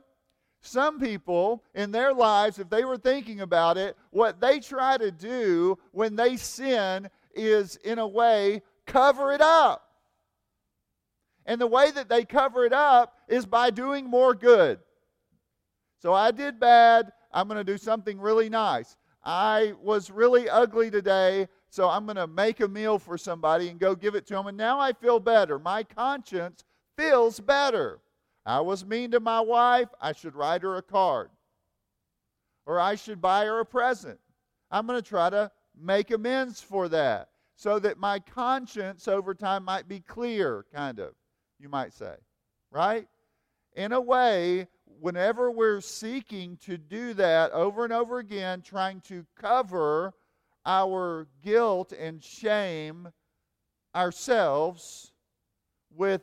some 0.60 0.98
people 0.98 1.64
in 1.74 1.90
their 1.90 2.12
lives, 2.12 2.58
if 2.58 2.68
they 2.68 2.84
were 2.84 2.98
thinking 2.98 3.40
about 3.40 3.76
it, 3.76 3.96
what 4.10 4.40
they 4.40 4.60
try 4.60 4.98
to 4.98 5.10
do 5.10 5.78
when 5.92 6.16
they 6.16 6.36
sin 6.36 7.08
is, 7.34 7.76
in 7.76 7.98
a 7.98 8.06
way, 8.06 8.62
cover 8.86 9.32
it 9.32 9.40
up. 9.40 9.84
And 11.46 11.60
the 11.60 11.66
way 11.66 11.90
that 11.92 12.08
they 12.08 12.24
cover 12.24 12.64
it 12.64 12.72
up 12.72 13.16
is 13.28 13.46
by 13.46 13.70
doing 13.70 14.04
more 14.06 14.34
good. 14.34 14.80
So 16.02 16.12
I 16.12 16.30
did 16.30 16.60
bad. 16.60 17.12
I'm 17.32 17.48
going 17.48 17.58
to 17.58 17.64
do 17.64 17.78
something 17.78 18.20
really 18.20 18.50
nice. 18.50 18.96
I 19.24 19.72
was 19.82 20.10
really 20.10 20.48
ugly 20.48 20.90
today, 20.90 21.48
so 21.70 21.88
I'm 21.88 22.06
going 22.06 22.16
to 22.16 22.26
make 22.26 22.60
a 22.60 22.68
meal 22.68 22.98
for 22.98 23.18
somebody 23.18 23.68
and 23.68 23.78
go 23.78 23.94
give 23.94 24.14
it 24.14 24.26
to 24.28 24.34
them. 24.34 24.46
And 24.46 24.56
now 24.56 24.80
I 24.80 24.92
feel 24.92 25.20
better. 25.20 25.58
My 25.58 25.82
conscience 25.82 26.64
feels 26.96 27.40
better. 27.40 28.00
I 28.46 28.60
was 28.60 28.84
mean 28.84 29.10
to 29.10 29.20
my 29.20 29.40
wife, 29.40 29.88
I 30.00 30.12
should 30.12 30.34
write 30.34 30.62
her 30.62 30.76
a 30.76 30.82
card. 30.82 31.30
Or 32.64 32.80
I 32.80 32.94
should 32.94 33.20
buy 33.20 33.44
her 33.44 33.60
a 33.60 33.66
present. 33.66 34.18
I'm 34.70 34.86
going 34.86 35.00
to 35.00 35.06
try 35.06 35.30
to 35.30 35.50
make 35.78 36.10
amends 36.10 36.60
for 36.60 36.88
that 36.88 37.28
so 37.56 37.78
that 37.78 37.98
my 37.98 38.18
conscience 38.18 39.08
over 39.08 39.34
time 39.34 39.64
might 39.64 39.88
be 39.88 40.00
clear, 40.00 40.64
kind 40.74 40.98
of, 40.98 41.12
you 41.58 41.68
might 41.68 41.92
say. 41.92 42.14
Right? 42.70 43.06
In 43.74 43.92
a 43.92 44.00
way, 44.00 44.68
whenever 45.00 45.50
we're 45.50 45.80
seeking 45.80 46.56
to 46.58 46.76
do 46.76 47.14
that 47.14 47.52
over 47.52 47.84
and 47.84 47.92
over 47.92 48.18
again, 48.18 48.62
trying 48.62 49.00
to 49.02 49.24
cover 49.40 50.14
our 50.68 51.26
guilt 51.42 51.92
and 51.98 52.22
shame 52.22 53.08
ourselves 53.96 55.12
with 55.96 56.20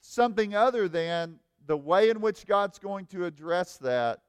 something 0.00 0.54
other 0.54 0.88
than 0.88 1.40
the 1.66 1.76
way 1.76 2.10
in 2.10 2.20
which 2.20 2.46
God's 2.46 2.78
going 2.78 3.06
to 3.06 3.24
address 3.24 3.78
that, 3.78 4.20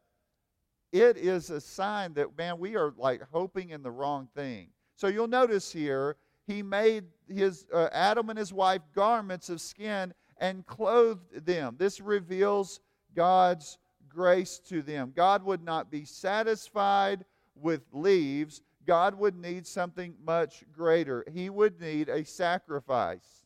it 0.93 1.17
is 1.17 1.49
a 1.49 1.59
sign 1.59 2.13
that, 2.13 2.37
man, 2.37 2.57
we 2.57 2.77
are 2.77 2.93
like 2.97 3.21
hoping 3.31 3.71
in 3.71 3.83
the 3.83 3.91
wrong 3.91 4.29
thing. 4.33 4.69
So 4.95 5.07
you'll 5.07 5.27
notice 5.27 5.73
here, 5.73 6.15
he 6.47 6.63
made 6.63 7.03
his 7.27 7.67
uh, 7.73 7.89
Adam 7.91 8.29
and 8.29 8.39
his 8.39 8.53
wife 8.53 8.81
garments 8.95 9.49
of 9.49 9.59
skin 9.59 10.13
and 10.37 10.65
clothed 10.65 11.45
them. 11.45 11.75
This 11.77 11.99
reveals 11.99 12.79
God's 13.13 13.77
grace 14.07 14.59
to 14.69 14.81
them. 14.81 15.11
God 15.13 15.43
would 15.43 15.63
not 15.63 15.91
be 15.91 16.05
satisfied 16.05 17.25
with 17.55 17.81
leaves. 17.91 18.61
God 18.85 19.15
would 19.15 19.35
need 19.35 19.67
something 19.67 20.15
much 20.25 20.63
greater. 20.71 21.23
He 21.31 21.49
would 21.49 21.79
need 21.79 22.09
a 22.09 22.25
sacrifice 22.25 23.41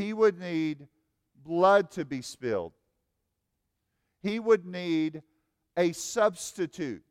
he 0.00 0.12
would 0.12 0.38
need 0.38 0.88
blood 1.44 1.90
to 1.92 2.04
be 2.04 2.22
spilled. 2.22 2.72
He 4.22 4.38
would 4.38 4.64
need 4.64 5.22
a 5.76 5.92
substitute. 5.92 7.02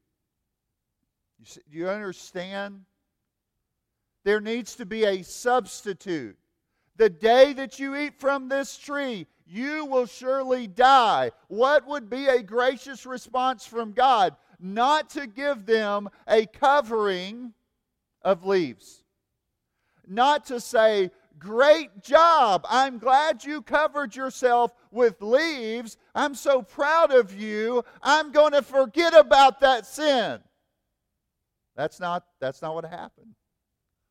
do 1.44 1.78
you 1.78 1.88
understand? 1.88 2.82
There 4.24 4.42
needs 4.42 4.76
to 4.76 4.86
be 4.86 5.06
a 5.06 5.24
substitute. 5.24 6.38
The 6.98 7.10
day 7.10 7.54
that 7.54 7.80
you 7.80 7.96
eat 7.96 8.20
from 8.20 8.50
this 8.50 8.78
tree, 8.78 9.28
you 9.46 9.86
will 9.86 10.06
surely 10.06 10.68
die. 10.68 11.32
What 11.48 11.88
would 11.88 12.10
be 12.10 12.28
a 12.28 12.44
gracious 12.44 13.06
response 13.06 13.66
from 13.66 13.94
God? 13.94 14.36
Not 14.60 15.10
to 15.12 15.28
give 15.28 15.66
them 15.66 16.10
a 16.28 16.46
covering 16.46 17.54
of 18.22 18.46
leaves. 18.46 19.04
Not 20.08 20.46
to 20.46 20.60
say, 20.60 21.12
Great 21.38 22.04
job. 22.04 22.66
I'm 22.70 22.98
glad 22.98 23.46
you 23.46 23.62
covered 23.62 24.14
yourself 24.14 24.74
with 24.92 25.22
leaves. 25.22 25.96
I'm 26.14 26.36
so 26.36 26.62
proud 26.62 27.14
of 27.14 27.34
you. 27.34 27.86
I'm 28.04 28.34
going 28.34 28.52
to 28.52 28.62
forget 28.62 29.14
about 29.14 29.62
that 29.62 29.86
sin. 29.86 30.42
That's 31.78 31.98
not, 31.98 32.26
that's 32.42 32.62
not 32.62 32.76
what 32.76 32.84
happened. 32.84 33.36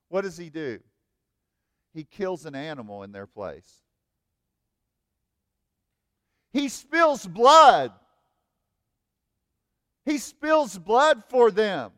What 0.09 0.23
does 0.23 0.39
he 0.39 0.49
do? 0.49 0.81
he 1.99 2.05
kills 2.05 2.47
an 2.47 2.55
animal 2.55 3.03
in 3.03 3.13
their 3.13 3.27
place. 3.27 3.81
He 6.53 6.69
spills 6.69 7.27
blood. 7.27 7.93
He 10.09 10.17
spills 10.17 10.79
blood 10.79 11.23
for 11.29 11.51
them. 11.51 11.93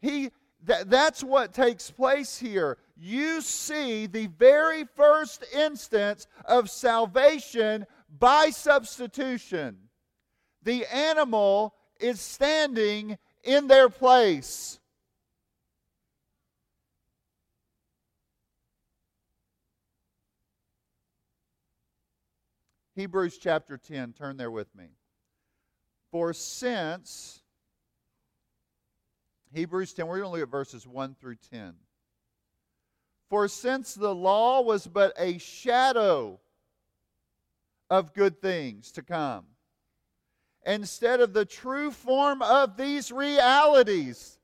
He 0.00 0.30
th- 0.66 0.86
that's 0.86 1.22
what 1.22 1.52
takes 1.52 1.90
place 1.90 2.38
here. 2.38 2.78
You 2.96 3.42
see 3.42 4.06
the 4.06 4.28
very 4.38 4.86
first 4.96 5.44
instance 5.54 6.26
of 6.46 6.70
salvation 6.70 7.84
by 8.18 8.48
substitution. 8.48 9.76
The 10.62 10.86
animal 10.86 11.74
is 12.00 12.22
standing 12.22 13.18
in 13.44 13.66
their 13.66 13.90
place. 13.90 14.80
Hebrews 22.94 23.36
chapter 23.36 23.76
10, 23.76 24.14
turn 24.14 24.38
there 24.38 24.50
with 24.50 24.74
me. 24.74 24.92
For 26.10 26.32
since, 26.32 27.40
Hebrews 29.52 29.92
10, 29.92 30.06
we're 30.06 30.18
going 30.18 30.24
to 30.24 30.30
look 30.30 30.42
at 30.42 30.50
verses 30.50 30.86
1 30.86 31.16
through 31.20 31.36
10. 31.52 31.74
For 33.28 33.46
since 33.46 33.94
the 33.94 34.14
law 34.14 34.60
was 34.60 34.88
but 34.88 35.12
a 35.16 35.38
shadow 35.38 36.40
of 37.88 38.12
good 38.12 38.40
things 38.40 38.90
to 38.92 39.02
come, 39.02 39.44
instead 40.66 41.20
of 41.20 41.32
the 41.32 41.44
true 41.44 41.92
form 41.92 42.42
of 42.42 42.76
these 42.76 43.12
realities, 43.12 44.38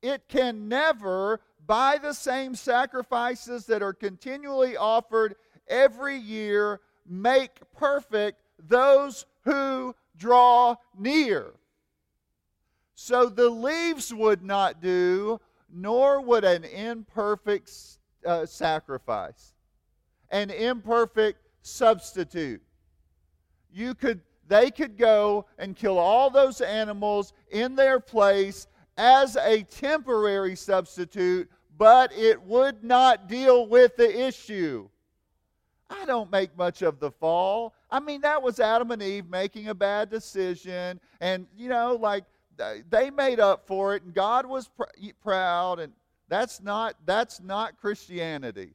it 0.00 0.26
can 0.28 0.68
never, 0.68 1.40
by 1.66 1.98
the 1.98 2.14
same 2.14 2.54
sacrifices 2.54 3.66
that 3.66 3.82
are 3.82 3.94
continually 3.94 4.76
offered 4.76 5.36
every 5.68 6.16
year, 6.16 6.80
make 7.06 7.60
perfect 7.76 8.40
those 8.58 9.26
who 9.44 9.94
draw 10.16 10.76
near. 10.98 11.52
So 12.94 13.28
the 13.28 13.50
leaves 13.50 14.12
would 14.14 14.42
not 14.42 14.80
do, 14.80 15.40
nor 15.72 16.20
would 16.20 16.44
an 16.44 16.64
imperfect 16.64 17.70
uh, 18.24 18.46
sacrifice, 18.46 19.54
an 20.30 20.50
imperfect 20.50 21.38
substitute. 21.62 22.62
You 23.72 23.94
could, 23.94 24.20
they 24.46 24.70
could 24.70 24.96
go 24.96 25.46
and 25.58 25.74
kill 25.74 25.98
all 25.98 26.30
those 26.30 26.60
animals 26.60 27.32
in 27.50 27.74
their 27.74 27.98
place 27.98 28.68
as 28.96 29.36
a 29.36 29.64
temporary 29.64 30.54
substitute, 30.54 31.50
but 31.76 32.12
it 32.12 32.40
would 32.42 32.84
not 32.84 33.28
deal 33.28 33.66
with 33.66 33.96
the 33.96 34.26
issue. 34.26 34.88
I 35.90 36.04
don't 36.04 36.30
make 36.30 36.56
much 36.56 36.82
of 36.82 37.00
the 37.00 37.10
fall. 37.10 37.73
I 37.90 38.00
mean, 38.00 38.22
that 38.22 38.42
was 38.42 38.60
Adam 38.60 38.90
and 38.90 39.02
Eve 39.02 39.28
making 39.28 39.68
a 39.68 39.74
bad 39.74 40.10
decision. 40.10 41.00
And, 41.20 41.46
you 41.56 41.68
know, 41.68 41.96
like 42.00 42.24
they 42.88 43.10
made 43.10 43.40
up 43.40 43.66
for 43.66 43.94
it 43.94 44.02
and 44.02 44.14
God 44.14 44.46
was 44.46 44.68
pr- 44.68 44.84
proud. 45.22 45.80
And 45.80 45.92
that's 46.28 46.62
not, 46.62 46.96
that's 47.04 47.40
not 47.40 47.76
Christianity. 47.76 48.74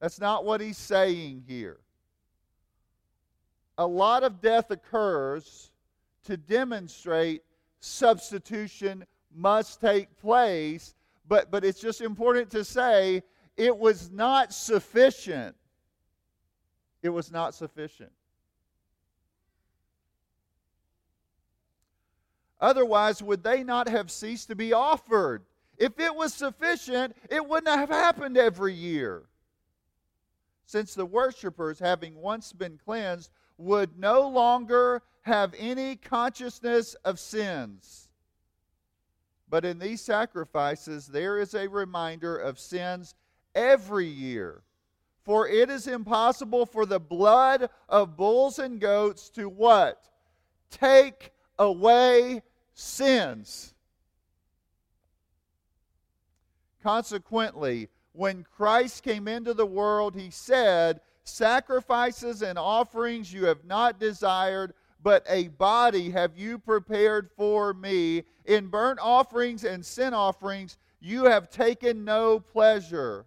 That's 0.00 0.20
not 0.20 0.44
what 0.44 0.60
he's 0.60 0.78
saying 0.78 1.44
here. 1.46 1.78
A 3.76 3.86
lot 3.86 4.24
of 4.24 4.40
death 4.40 4.70
occurs 4.70 5.70
to 6.24 6.36
demonstrate 6.36 7.42
substitution 7.80 9.04
must 9.34 9.80
take 9.80 10.16
place, 10.18 10.94
but, 11.28 11.50
but 11.50 11.64
it's 11.64 11.80
just 11.80 12.00
important 12.00 12.50
to 12.50 12.64
say 12.64 13.22
it 13.56 13.76
was 13.76 14.10
not 14.10 14.52
sufficient. 14.52 15.54
It 17.02 17.10
was 17.10 17.30
not 17.30 17.54
sufficient. 17.54 18.12
Otherwise, 22.60 23.22
would 23.22 23.44
they 23.44 23.62
not 23.62 23.88
have 23.88 24.10
ceased 24.10 24.48
to 24.48 24.56
be 24.56 24.72
offered? 24.72 25.44
If 25.76 26.00
it 26.00 26.14
was 26.14 26.34
sufficient, 26.34 27.16
it 27.30 27.46
wouldn't 27.46 27.78
have 27.78 27.88
happened 27.88 28.36
every 28.36 28.74
year. 28.74 29.22
Since 30.66 30.94
the 30.94 31.06
worshippers, 31.06 31.78
having 31.78 32.16
once 32.16 32.52
been 32.52 32.78
cleansed, 32.84 33.30
would 33.56 33.98
no 33.98 34.28
longer 34.28 35.02
have 35.22 35.54
any 35.56 35.96
consciousness 35.96 36.94
of 37.04 37.20
sins. 37.20 38.08
But 39.48 39.64
in 39.64 39.78
these 39.78 40.00
sacrifices, 40.00 41.06
there 41.06 41.38
is 41.38 41.54
a 41.54 41.68
reminder 41.68 42.36
of 42.36 42.58
sins 42.58 43.14
every 43.54 44.06
year. 44.06 44.62
For 45.28 45.46
it 45.46 45.68
is 45.68 45.86
impossible 45.86 46.64
for 46.64 46.86
the 46.86 46.98
blood 46.98 47.68
of 47.86 48.16
bulls 48.16 48.58
and 48.58 48.80
goats 48.80 49.28
to 49.32 49.46
what? 49.50 50.08
Take 50.70 51.32
away 51.58 52.40
sins. 52.72 53.74
Consequently, 56.82 57.90
when 58.14 58.42
Christ 58.56 59.02
came 59.02 59.28
into 59.28 59.52
the 59.52 59.66
world, 59.66 60.16
he 60.16 60.30
said, 60.30 61.02
Sacrifices 61.24 62.40
and 62.40 62.58
offerings 62.58 63.30
you 63.30 63.44
have 63.44 63.66
not 63.66 64.00
desired, 64.00 64.72
but 65.02 65.26
a 65.28 65.48
body 65.48 66.08
have 66.08 66.38
you 66.38 66.58
prepared 66.58 67.28
for 67.36 67.74
me. 67.74 68.24
In 68.46 68.68
burnt 68.68 68.98
offerings 69.02 69.64
and 69.64 69.84
sin 69.84 70.14
offerings 70.14 70.78
you 71.00 71.24
have 71.24 71.50
taken 71.50 72.02
no 72.02 72.40
pleasure. 72.40 73.26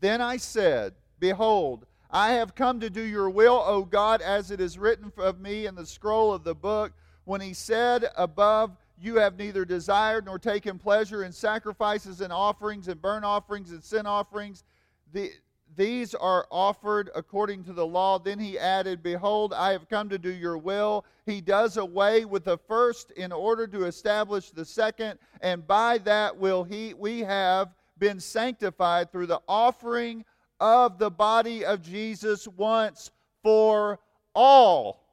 Then 0.00 0.20
I 0.20 0.38
said, 0.38 0.94
Behold, 1.18 1.86
I 2.10 2.32
have 2.32 2.54
come 2.54 2.80
to 2.80 2.90
do 2.90 3.02
your 3.02 3.30
will, 3.30 3.62
O 3.64 3.84
God, 3.84 4.20
as 4.22 4.50
it 4.50 4.60
is 4.60 4.78
written 4.78 5.12
of 5.18 5.38
me 5.40 5.66
in 5.66 5.74
the 5.74 5.86
scroll 5.86 6.32
of 6.32 6.42
the 6.42 6.54
book. 6.54 6.92
When 7.24 7.40
he 7.40 7.54
said 7.54 8.06
above, 8.16 8.76
You 9.00 9.16
have 9.16 9.38
neither 9.38 9.64
desired 9.64 10.24
nor 10.24 10.38
taken 10.38 10.78
pleasure 10.78 11.24
in 11.24 11.32
sacrifices 11.32 12.20
and 12.20 12.32
offerings 12.32 12.88
and 12.88 13.00
burnt 13.00 13.24
offerings 13.24 13.70
and 13.70 13.82
sin 13.82 14.06
offerings. 14.06 14.64
The, 15.12 15.30
these 15.76 16.14
are 16.14 16.46
offered 16.50 17.10
according 17.14 17.64
to 17.64 17.72
the 17.72 17.86
law. 17.86 18.18
Then 18.18 18.38
he 18.38 18.58
added, 18.58 19.02
Behold, 19.02 19.52
I 19.52 19.72
have 19.72 19.88
come 19.88 20.08
to 20.08 20.18
do 20.18 20.30
your 20.30 20.58
will. 20.58 21.04
He 21.26 21.40
does 21.40 21.76
away 21.76 22.24
with 22.24 22.44
the 22.44 22.58
first 22.58 23.12
in 23.12 23.32
order 23.32 23.66
to 23.68 23.84
establish 23.84 24.50
the 24.50 24.64
second, 24.64 25.18
and 25.40 25.66
by 25.66 25.98
that 25.98 26.36
will 26.36 26.64
he 26.64 26.94
we 26.94 27.20
have 27.20 27.68
been 28.00 28.18
sanctified 28.18 29.12
through 29.12 29.26
the 29.26 29.40
offering 29.46 30.24
of 30.58 30.98
the 30.98 31.10
body 31.10 31.64
of 31.64 31.82
Jesus 31.82 32.48
once 32.48 33.10
for 33.42 34.00
all. 34.34 35.06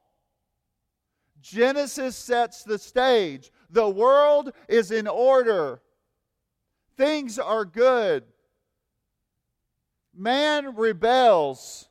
Genesis 1.40 2.16
sets 2.16 2.64
the 2.64 2.78
stage. 2.78 3.52
The 3.70 3.88
world 3.88 4.52
is 4.68 4.90
in 4.90 5.06
order. 5.06 5.80
Things 6.96 7.38
are 7.38 7.64
good. 7.64 8.24
Man 10.14 10.74
rebels. 10.74 11.88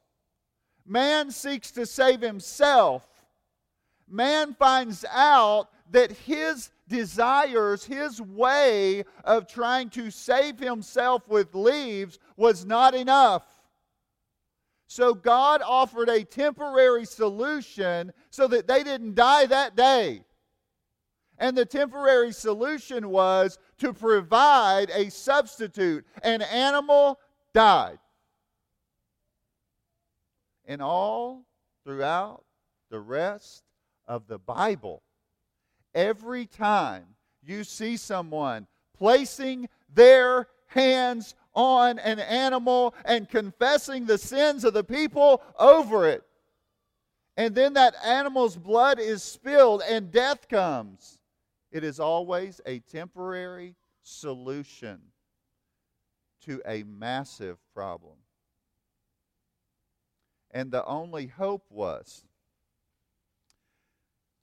Man 0.86 1.32
seeks 1.32 1.72
to 1.72 1.86
save 1.86 2.22
himself. 2.22 3.08
Man 4.10 4.54
finds 4.54 5.06
out 5.12 5.70
that 5.92 6.12
his 6.12 6.72
desires, 6.88 7.84
his 7.84 8.22
way 8.22 9.04
of 9.24 9.48
trying 9.48 9.90
to 9.92 10.12
save 10.12 10.60
himself 10.60 11.28
with 11.28 11.54
leaves 11.54 12.20
was 12.36 12.66
not 12.66 12.94
enough. 12.96 13.44
So 14.88 15.14
God 15.14 15.62
offered 15.62 16.10
a 16.10 16.24
temporary 16.24 17.06
solution 17.06 18.14
so 18.30 18.48
that 18.48 18.68
they 18.68 18.84
didn't 18.84 19.16
die 19.16 19.46
that 19.48 19.76
day. 19.76 20.24
And 21.38 21.58
the 21.58 21.66
temporary 21.66 22.32
solution 22.32 23.10
was 23.10 23.60
to 23.80 23.94
provide 23.94 24.90
a 24.90 25.12
substitute. 25.12 26.06
An 26.24 26.42
animal 26.42 27.20
died. 27.54 28.00
And 30.66 30.82
all 30.82 31.46
throughout 31.84 32.44
the 32.90 33.00
rest 33.00 33.64
of 34.08 34.28
the 34.28 34.40
Bible, 34.40 35.04
every 35.94 36.46
time 36.46 37.06
you 37.44 37.64
see 37.64 37.98
someone 37.98 38.68
placing 38.98 39.70
their 39.94 40.48
hands 40.68 41.36
on 41.54 41.98
an 42.00 42.20
animal 42.20 42.94
and 43.06 43.30
confessing 43.30 44.06
the 44.06 44.18
sins 44.18 44.64
of 44.64 44.74
the 44.74 44.84
people 44.84 45.42
over 45.58 46.08
it. 46.08 46.24
And 47.36 47.54
then 47.54 47.74
that 47.74 47.96
animal's 48.04 48.58
blood 48.58 49.00
is 49.00 49.24
spilled 49.24 49.82
and 49.88 50.12
death 50.12 50.48
comes. 50.48 51.20
It 51.72 51.84
is 51.84 52.00
always 52.00 52.62
a 52.66 52.80
temporary 52.80 53.76
solution 54.04 55.00
to 56.46 56.62
a 56.66 56.84
massive 56.84 57.58
problem. 57.74 58.16
And 60.52 60.72
the 60.72 60.86
only 60.86 61.28
hope 61.28 61.66
was 61.70 62.24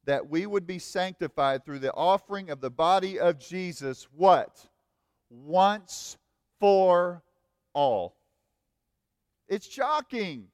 that 0.07 0.29
we 0.29 0.47
would 0.47 0.67
be 0.67 0.79
sanctified 0.79 1.65
through 1.65 1.79
the 1.79 1.93
offering 1.93 2.51
of 2.51 2.61
the 2.61 2.71
body 2.71 3.19
of 3.19 3.39
Jesus, 3.39 4.07
what? 4.15 4.67
Once 5.31 6.17
for 6.61 7.23
all. 7.73 8.17
It's 9.49 9.67
shocking. 9.67 10.49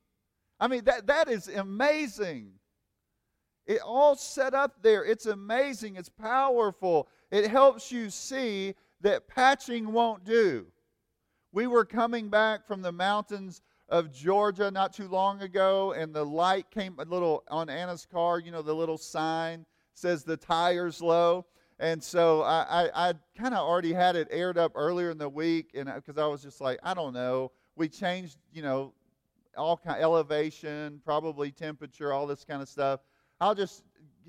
I 0.59 0.69
mean, 0.69 0.85
that, 0.85 1.07
that 1.07 1.29
is 1.29 1.49
amazing. 1.49 2.53
It 3.67 3.81
all 3.85 4.17
set 4.17 4.55
up 4.55 4.83
there. 4.83 5.05
It's 5.05 5.27
amazing. 5.27 5.97
It's 5.97 6.09
powerful. 6.09 7.09
It 7.31 7.49
helps 7.49 7.93
you 7.93 8.11
see 8.11 8.75
that 9.01 9.29
patching 9.29 9.93
won't 9.93 10.25
do. 10.25 10.67
We 11.53 11.67
were 11.67 11.85
coming 11.85 12.29
back 12.29 12.67
from 12.67 12.83
the 12.83 12.93
mountains 12.93 13.63
of 13.91 14.13
Georgia 14.13 14.71
not 14.71 14.93
too 14.93 15.09
long 15.09 15.43
ago, 15.43 15.93
and 15.93 16.15
the 16.15 16.25
light 16.25 16.71
came 16.71 16.95
a 16.99 17.05
little 17.05 17.45
on 17.49 17.69
Anna's 17.69 18.07
car. 18.11 18.39
You 18.39 18.53
know, 18.53 18.63
the 18.63 18.75
little 18.75 18.99
sign 18.99 19.67
says 19.95 20.25
the 20.25 20.37
tire's 20.37 21.03
low. 21.03 21.45
And 21.81 22.03
so 22.03 22.43
I, 22.43 22.67
I, 22.69 23.09
I 23.09 23.15
kind 23.37 23.55
of 23.55 23.61
already 23.61 23.93
had 23.93 24.15
it 24.15 24.29
aired 24.31 24.59
up 24.59 24.73
earlier 24.75 25.11
in 25.11 25.19
the 25.19 25.29
week, 25.29 25.71
and 25.75 25.91
because 25.95 26.19
I 26.19 26.27
was 26.27 26.43
just 26.43 26.61
like, 26.61 26.79
I 26.83 26.95
don't 26.95 27.15
know. 27.15 27.53
We 27.75 27.89
changed, 27.89 28.37
you 28.53 28.63
know, 28.63 28.93
all 29.57 29.77
kind 29.77 30.01
elevation, 30.01 31.01
probably 31.05 31.51
temperature, 31.51 32.13
all 32.13 32.27
this 32.27 32.45
kind 32.45 32.61
of 32.61 32.69
stuff. 32.69 33.01
I'll 33.41 33.55
just 33.55 33.83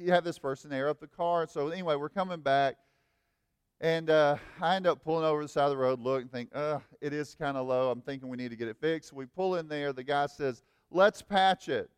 have 0.08 0.24
this 0.24 0.40
person 0.40 0.72
air 0.72 0.88
up 0.88 1.00
the 1.00 1.08
car. 1.08 1.46
So 1.46 1.68
anyway, 1.68 1.96
we're 1.96 2.10
coming 2.10 2.40
back, 2.40 2.76
and 3.82 4.12
uh, 4.12 4.36
I 4.62 4.76
end 4.76 4.86
up 4.86 5.04
pulling 5.04 5.26
over 5.26 5.42
the 5.42 5.48
side 5.48 5.64
of 5.64 5.72
the 5.72 5.78
road, 5.78 6.00
look, 6.00 6.22
and 6.22 6.32
think, 6.32 6.50
uh, 6.54 6.80
it 7.02 7.14
is 7.14 7.34
kind 7.34 7.58
of 7.58 7.66
low. 7.66 7.90
I'm 7.90 8.02
thinking 8.02 8.30
we 8.30 8.38
need 8.38 8.52
to 8.52 8.56
get 8.56 8.68
it 8.68 8.78
fixed. 8.80 9.12
We 9.12 9.26
pull 9.26 9.56
in 9.56 9.68
there. 9.68 9.92
The 9.92 10.04
guy 10.04 10.28
says, 10.28 10.62
let's 10.92 11.24
patch 11.24 11.68
it. 11.68 11.90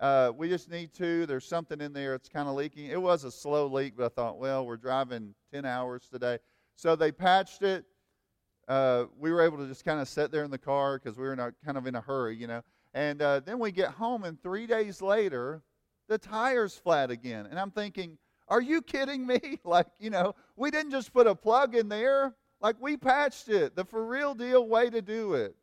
Uh, 0.00 0.32
we 0.36 0.48
just 0.48 0.68
need 0.68 0.92
to. 0.94 1.24
There's 1.24 1.46
something 1.46 1.80
in 1.80 1.92
there. 1.92 2.14
It's 2.14 2.28
kind 2.28 2.48
of 2.48 2.56
leaking. 2.56 2.86
It 2.86 3.00
was 3.00 3.22
a 3.22 3.30
slow 3.30 3.68
leak, 3.68 3.94
but 3.96 4.06
I 4.06 4.08
thought, 4.08 4.38
well, 4.38 4.66
we're 4.66 4.76
driving 4.76 5.32
10 5.54 5.64
hours 5.64 6.08
today. 6.10 6.38
So 6.74 6.96
they 6.96 7.12
patched 7.12 7.62
it. 7.62 7.84
Uh, 8.66 9.04
we 9.16 9.30
were 9.30 9.42
able 9.42 9.58
to 9.58 9.66
just 9.68 9.84
kind 9.84 10.00
of 10.00 10.08
sit 10.08 10.32
there 10.32 10.42
in 10.42 10.50
the 10.50 10.58
car 10.58 10.98
because 10.98 11.16
we 11.16 11.22
were 11.22 11.32
in 11.32 11.38
a, 11.38 11.52
kind 11.64 11.78
of 11.78 11.86
in 11.86 11.94
a 11.94 12.00
hurry, 12.00 12.34
you 12.36 12.48
know. 12.48 12.62
And 12.94 13.22
uh, 13.22 13.40
then 13.40 13.60
we 13.60 13.70
get 13.70 13.92
home, 13.92 14.24
and 14.24 14.42
three 14.42 14.66
days 14.66 15.00
later, 15.00 15.62
the 16.08 16.18
tire's 16.18 16.76
flat 16.76 17.12
again. 17.12 17.46
And 17.48 17.60
I'm 17.60 17.70
thinking, 17.70 18.18
are 18.48 18.60
you 18.60 18.82
kidding 18.82 19.26
me? 19.26 19.60
like, 19.64 19.88
you 19.98 20.10
know, 20.10 20.34
we 20.56 20.70
didn't 20.70 20.92
just 20.92 21.12
put 21.12 21.26
a 21.26 21.34
plug 21.34 21.74
in 21.74 21.88
there. 21.88 22.34
Like, 22.60 22.76
we 22.80 22.96
patched 22.96 23.48
it. 23.48 23.76
The 23.76 23.84
for 23.84 24.04
real 24.04 24.34
deal 24.34 24.66
way 24.66 24.90
to 24.90 25.02
do 25.02 25.34
it. 25.34 25.56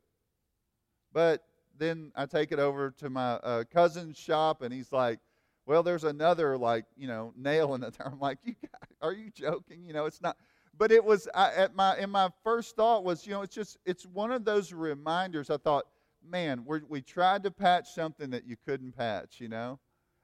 But 1.12 1.44
then 1.78 2.12
I 2.16 2.26
take 2.26 2.52
it 2.52 2.60
over 2.60 2.92
to 2.92 3.10
my 3.10 3.34
uh, 3.34 3.64
cousin's 3.72 4.18
shop, 4.18 4.62
and 4.62 4.74
he's 4.74 4.92
like, 4.92 5.20
well, 5.66 5.82
there's 5.82 6.04
another, 6.04 6.58
like, 6.58 6.86
you 6.96 7.08
know, 7.08 7.34
nail 7.38 7.74
in 7.76 7.82
the. 7.82 7.94
I'm 8.06 8.20
like, 8.20 8.40
you 8.44 8.56
are 9.02 9.14
you 9.14 9.32
joking? 9.32 9.86
You 9.86 9.94
know, 9.94 10.06
it's 10.06 10.22
not. 10.22 10.38
But 10.76 10.92
it 10.92 11.04
was, 11.04 11.28
I, 11.36 11.52
at 11.54 11.76
my, 11.76 11.98
in 11.98 12.10
my 12.10 12.30
first 12.44 12.76
thought 12.76 13.04
was, 13.04 13.28
you 13.28 13.34
know, 13.34 13.44
it's 13.44 13.54
just, 13.54 13.78
it's 13.86 14.06
one 14.08 14.32
of 14.32 14.44
those 14.44 14.74
reminders. 14.74 15.52
I 15.52 15.58
thought, 15.58 15.86
man, 16.28 16.64
we 16.66 16.80
we 16.88 17.02
tried 17.02 17.44
to 17.44 17.52
patch 17.52 17.94
something 17.94 18.30
that 18.32 18.46
you 18.48 18.56
couldn't 18.66 18.94
patch, 18.98 19.40
you 19.40 19.50
know? 19.50 19.80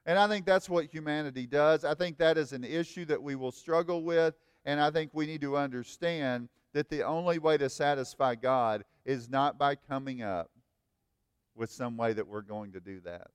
And 0.06 0.18
I 0.18 0.26
think 0.28 0.46
that's 0.46 0.68
what 0.68 0.86
humanity 0.86 1.46
does. 1.46 1.84
I 1.84 1.94
think 1.94 2.18
that 2.18 2.38
is 2.38 2.52
an 2.52 2.64
issue 2.64 3.04
that 3.06 3.22
we 3.22 3.34
will 3.34 3.52
struggle 3.52 4.02
with. 4.02 4.34
And 4.64 4.80
I 4.80 4.90
think 4.90 5.10
we 5.12 5.26
need 5.26 5.40
to 5.42 5.56
understand 5.56 6.48
that 6.72 6.88
the 6.88 7.02
only 7.02 7.38
way 7.38 7.58
to 7.58 7.68
satisfy 7.68 8.34
God 8.34 8.84
is 9.04 9.28
not 9.28 9.58
by 9.58 9.74
coming 9.74 10.22
up 10.22 10.50
with 11.54 11.70
some 11.70 11.96
way 11.96 12.12
that 12.12 12.26
we're 12.26 12.42
going 12.42 12.72
to 12.72 12.80
do 12.80 13.00
that. 13.00 13.28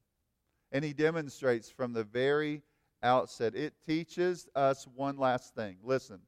And 0.72 0.84
he 0.84 0.94
demonstrates 0.94 1.70
from 1.70 1.94
the 1.94 2.04
very 2.04 2.64
outset. 3.04 3.56
It 3.56 3.74
teaches 3.86 4.48
us 4.56 4.88
one 4.96 5.18
last 5.18 5.54
thing. 5.56 5.78
Listen, 5.84 6.20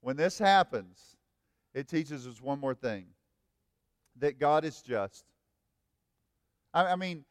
when 0.00 0.16
this 0.16 0.38
happens, 0.38 1.16
it 1.74 1.88
teaches 1.88 2.26
us 2.26 2.40
one 2.40 2.60
more 2.60 2.74
thing 2.74 3.06
that 4.18 4.38
God 4.38 4.64
is 4.64 4.82
just. 4.82 5.24
I, 6.74 6.92
I 6.92 6.96
mean, 6.96 7.24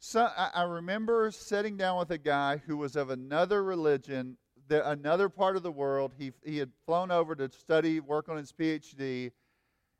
so 0.00 0.28
I, 0.36 0.62
remember 0.62 1.30
sitting 1.30 1.76
down 1.76 1.98
with 1.98 2.10
a 2.10 2.18
guy 2.18 2.58
who 2.66 2.76
was 2.76 2.94
of 2.94 3.10
another 3.10 3.64
religion, 3.64 4.36
the, 4.68 4.88
another 4.88 5.28
part 5.28 5.56
of 5.56 5.62
the 5.62 5.72
world. 5.72 6.12
He, 6.16 6.32
he 6.44 6.58
had 6.58 6.70
flown 6.86 7.10
over 7.10 7.34
to 7.34 7.50
study, 7.50 8.00
work 8.00 8.28
on 8.28 8.36
his 8.36 8.52
PhD, 8.52 9.32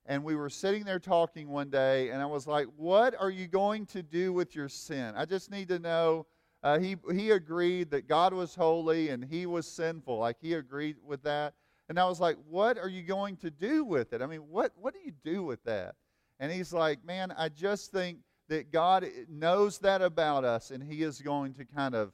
and 0.06 0.24
we 0.24 0.37
were 0.37 0.48
sitting 0.48 0.84
there 0.84 0.98
talking 0.98 1.48
one 1.48 1.68
day, 1.68 2.11
and 2.11 2.22
I 2.22 2.26
was 2.26 2.46
like, 2.46 2.66
What 2.76 3.14
are 3.18 3.30
you 3.30 3.46
going 3.46 3.87
to 3.87 4.02
do 4.02 4.32
with 4.32 4.54
your 4.54 4.68
sin? 4.68 5.14
I 5.16 5.24
just 5.24 5.50
need 5.50 5.68
to 5.68 5.78
know. 5.78 6.26
Uh, 6.62 6.78
he, 6.78 6.96
he 7.12 7.30
agreed 7.30 7.90
that 7.90 8.08
God 8.08 8.32
was 8.32 8.56
holy 8.56 9.11
and 9.11 9.24
he 9.24 9.46
was 9.46 9.64
sinful. 9.64 10.18
Like, 10.18 10.38
he 10.40 10.54
agreed 10.54 10.96
with 11.04 11.22
that. 11.22 11.54
And 11.88 12.00
I 12.00 12.06
was 12.06 12.20
like, 12.20 12.37
What 12.48 12.78
are 12.78 12.88
you 12.88 13.02
going 13.02 13.37
to 13.38 13.50
do 13.50 13.84
with 13.84 14.12
it? 14.12 14.22
I 14.22 14.26
mean, 14.26 14.40
what, 14.48 14.72
what 14.76 14.94
do 14.94 15.00
you 15.04 15.12
do 15.24 15.42
with 15.42 15.62
that? 15.64 15.94
And 16.40 16.52
he's 16.52 16.72
like, 16.72 17.04
Man, 17.04 17.32
I 17.37 17.48
just 17.48 17.90
think 17.90 18.18
that 18.48 18.72
God 18.72 19.06
knows 19.28 19.78
that 19.78 20.02
about 20.02 20.44
us 20.44 20.70
and 20.70 20.82
He 20.82 21.02
is 21.02 21.20
going 21.20 21.54
to 21.54 21.64
kind 21.64 21.94
of 21.94 22.12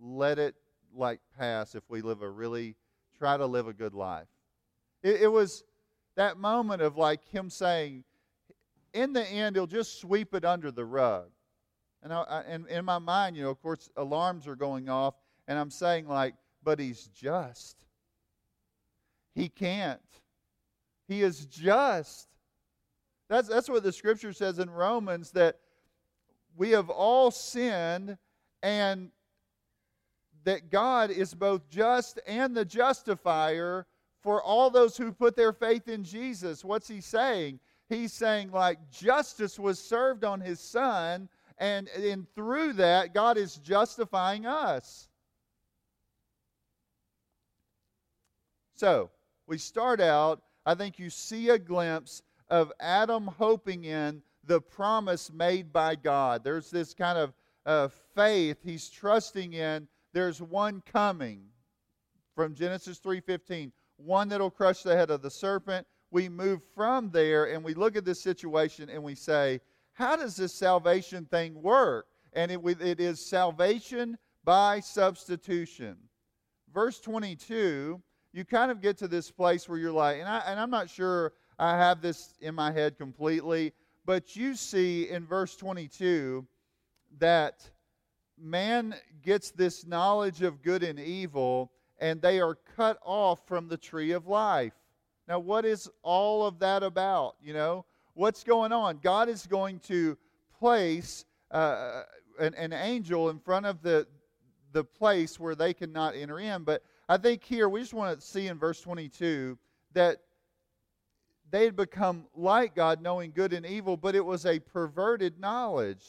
let 0.00 0.38
it 0.38 0.54
like 0.94 1.20
pass 1.38 1.74
if 1.74 1.82
we 1.88 2.02
live 2.02 2.22
a 2.22 2.28
really, 2.28 2.76
try 3.18 3.36
to 3.36 3.46
live 3.46 3.68
a 3.68 3.72
good 3.72 3.94
life. 3.94 4.28
It, 5.02 5.22
it 5.22 5.28
was 5.28 5.64
that 6.16 6.38
moment 6.38 6.82
of 6.82 6.96
like 6.96 7.26
Him 7.28 7.50
saying, 7.50 8.04
in 8.92 9.12
the 9.12 9.26
end, 9.26 9.56
He'll 9.56 9.66
just 9.66 10.00
sweep 10.00 10.34
it 10.34 10.44
under 10.44 10.70
the 10.70 10.84
rug. 10.84 11.30
And, 12.02 12.12
I, 12.12 12.42
and 12.46 12.66
in 12.68 12.84
my 12.84 12.98
mind, 12.98 13.36
you 13.36 13.44
know, 13.44 13.50
of 13.50 13.62
course, 13.62 13.88
alarms 13.96 14.46
are 14.48 14.56
going 14.56 14.88
off, 14.88 15.14
and 15.46 15.58
I'm 15.58 15.70
saying, 15.70 16.08
like, 16.08 16.34
but 16.62 16.78
He's 16.78 17.08
just. 17.08 17.84
He 19.34 19.48
can't. 19.48 20.00
He 21.08 21.22
is 21.22 21.46
just. 21.46 22.28
That's, 23.28 23.48
that's 23.48 23.68
what 23.68 23.82
the 23.82 23.92
scripture 23.92 24.32
says 24.32 24.58
in 24.58 24.68
Romans 24.68 25.30
that 25.32 25.58
we 26.56 26.70
have 26.70 26.90
all 26.90 27.30
sinned 27.30 28.16
and 28.62 29.10
that 30.44 30.70
God 30.70 31.10
is 31.10 31.34
both 31.34 31.68
just 31.68 32.20
and 32.26 32.56
the 32.56 32.64
justifier 32.64 33.86
for 34.22 34.42
all 34.42 34.70
those 34.70 34.96
who 34.96 35.12
put 35.12 35.36
their 35.36 35.52
faith 35.52 35.88
in 35.88 36.04
Jesus. 36.04 36.64
What's 36.64 36.88
he 36.88 37.00
saying? 37.00 37.60
He's 37.88 38.12
saying, 38.12 38.52
like, 38.52 38.78
justice 38.90 39.58
was 39.58 39.78
served 39.78 40.24
on 40.24 40.40
his 40.40 40.60
son, 40.60 41.28
and, 41.58 41.88
and 41.88 42.26
through 42.34 42.74
that, 42.74 43.12
God 43.12 43.36
is 43.36 43.56
justifying 43.56 44.46
us. 44.46 45.08
So, 48.74 49.10
we 49.46 49.58
start 49.58 50.00
out, 50.00 50.42
I 50.64 50.74
think 50.74 50.98
you 50.98 51.10
see 51.10 51.50
a 51.50 51.58
glimpse 51.58 52.22
of 52.48 52.72
Adam 52.80 53.26
hoping 53.26 53.84
in 53.84 54.22
the 54.44 54.60
promise 54.60 55.32
made 55.32 55.72
by 55.72 55.94
God. 55.94 56.44
There's 56.44 56.70
this 56.70 56.94
kind 56.94 57.18
of 57.18 57.34
uh, 57.64 57.88
faith 58.14 58.58
he's 58.64 58.88
trusting 58.88 59.52
in. 59.52 59.88
There's 60.12 60.42
one 60.42 60.82
coming 60.84 61.44
from 62.34 62.54
Genesis 62.54 62.98
3:15, 62.98 63.72
one 63.96 64.28
that'll 64.28 64.50
crush 64.50 64.82
the 64.82 64.96
head 64.96 65.10
of 65.10 65.22
the 65.22 65.30
serpent. 65.30 65.86
We 66.10 66.28
move 66.28 66.62
from 66.74 67.10
there 67.10 67.46
and 67.46 67.64
we 67.64 67.74
look 67.74 67.96
at 67.96 68.04
this 68.04 68.22
situation 68.22 68.90
and 68.90 69.02
we 69.02 69.14
say, 69.14 69.60
how 69.94 70.16
does 70.16 70.36
this 70.36 70.52
salvation 70.52 71.26
thing 71.26 71.60
work? 71.62 72.06
And 72.32 72.50
it, 72.50 72.60
it 72.80 73.00
is 73.00 73.24
salvation 73.24 74.18
by 74.44 74.80
substitution. 74.80 75.96
Verse 76.72 77.00
22, 77.00 78.00
you 78.32 78.44
kind 78.44 78.70
of 78.70 78.80
get 78.80 78.96
to 78.98 79.08
this 79.08 79.30
place 79.30 79.68
where 79.68 79.78
you're 79.78 79.92
like, 79.92 80.18
and, 80.18 80.28
I, 80.28 80.38
and 80.46 80.58
I'm 80.58 80.70
not 80.70 80.88
sure 80.88 81.34
I 81.58 81.76
have 81.76 82.00
this 82.00 82.34
in 82.40 82.54
my 82.54 82.72
head 82.72 82.96
completely, 82.96 83.72
but 84.04 84.36
you 84.36 84.54
see 84.54 85.08
in 85.08 85.26
verse 85.26 85.56
22 85.56 86.46
that 87.18 87.68
man 88.38 88.94
gets 89.22 89.50
this 89.50 89.86
knowledge 89.86 90.42
of 90.42 90.62
good 90.62 90.82
and 90.82 90.98
evil, 90.98 91.70
and 92.00 92.20
they 92.20 92.40
are 92.40 92.56
cut 92.76 92.98
off 93.04 93.46
from 93.46 93.68
the 93.68 93.76
tree 93.76 94.12
of 94.12 94.26
life. 94.26 94.72
Now, 95.28 95.38
what 95.38 95.64
is 95.64 95.88
all 96.02 96.44
of 96.46 96.58
that 96.58 96.82
about? 96.82 97.36
You 97.40 97.54
know, 97.54 97.84
what's 98.14 98.42
going 98.42 98.72
on? 98.72 98.98
God 98.98 99.28
is 99.28 99.46
going 99.46 99.78
to 99.80 100.18
place 100.58 101.24
uh, 101.50 102.02
an, 102.40 102.54
an 102.54 102.72
angel 102.72 103.30
in 103.30 103.38
front 103.38 103.66
of 103.66 103.82
the, 103.82 104.06
the 104.72 104.82
place 104.82 105.38
where 105.38 105.54
they 105.54 105.72
cannot 105.72 106.16
enter 106.16 106.40
in. 106.40 106.64
But 106.64 106.82
I 107.08 107.18
think 107.18 107.44
here 107.44 107.68
we 107.68 107.80
just 107.80 107.94
want 107.94 108.18
to 108.18 108.26
see 108.26 108.48
in 108.48 108.58
verse 108.58 108.80
22 108.80 109.56
that 109.94 110.18
they 111.52 111.64
had 111.64 111.76
become 111.76 112.26
like 112.34 112.74
God, 112.74 113.00
knowing 113.00 113.30
good 113.30 113.52
and 113.52 113.64
evil, 113.64 113.96
but 113.96 114.16
it 114.16 114.24
was 114.24 114.44
a 114.44 114.58
perverted 114.58 115.38
knowledge. 115.38 116.04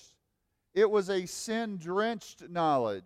It 0.74 0.90
was 0.90 1.10
a 1.12 1.28
sin 1.28 1.78
drenched 1.78 2.50
knowledge. 2.50 3.04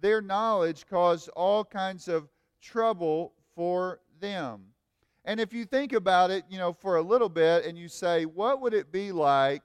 Their 0.00 0.20
knowledge 0.20 0.86
caused 0.86 1.28
all 1.30 1.64
kinds 1.64 2.08
of 2.08 2.28
trouble 2.60 3.34
for 3.54 4.00
them. 4.18 4.62
And 5.24 5.38
if 5.38 5.52
you 5.52 5.64
think 5.64 5.92
about 5.92 6.32
it, 6.32 6.44
you 6.50 6.58
know, 6.58 6.72
for 6.72 6.96
a 6.96 7.02
little 7.02 7.28
bit 7.28 7.64
and 7.64 7.78
you 7.78 7.86
say, 7.88 8.24
what 8.24 8.60
would 8.60 8.74
it 8.74 8.90
be 8.90 9.12
like 9.12 9.62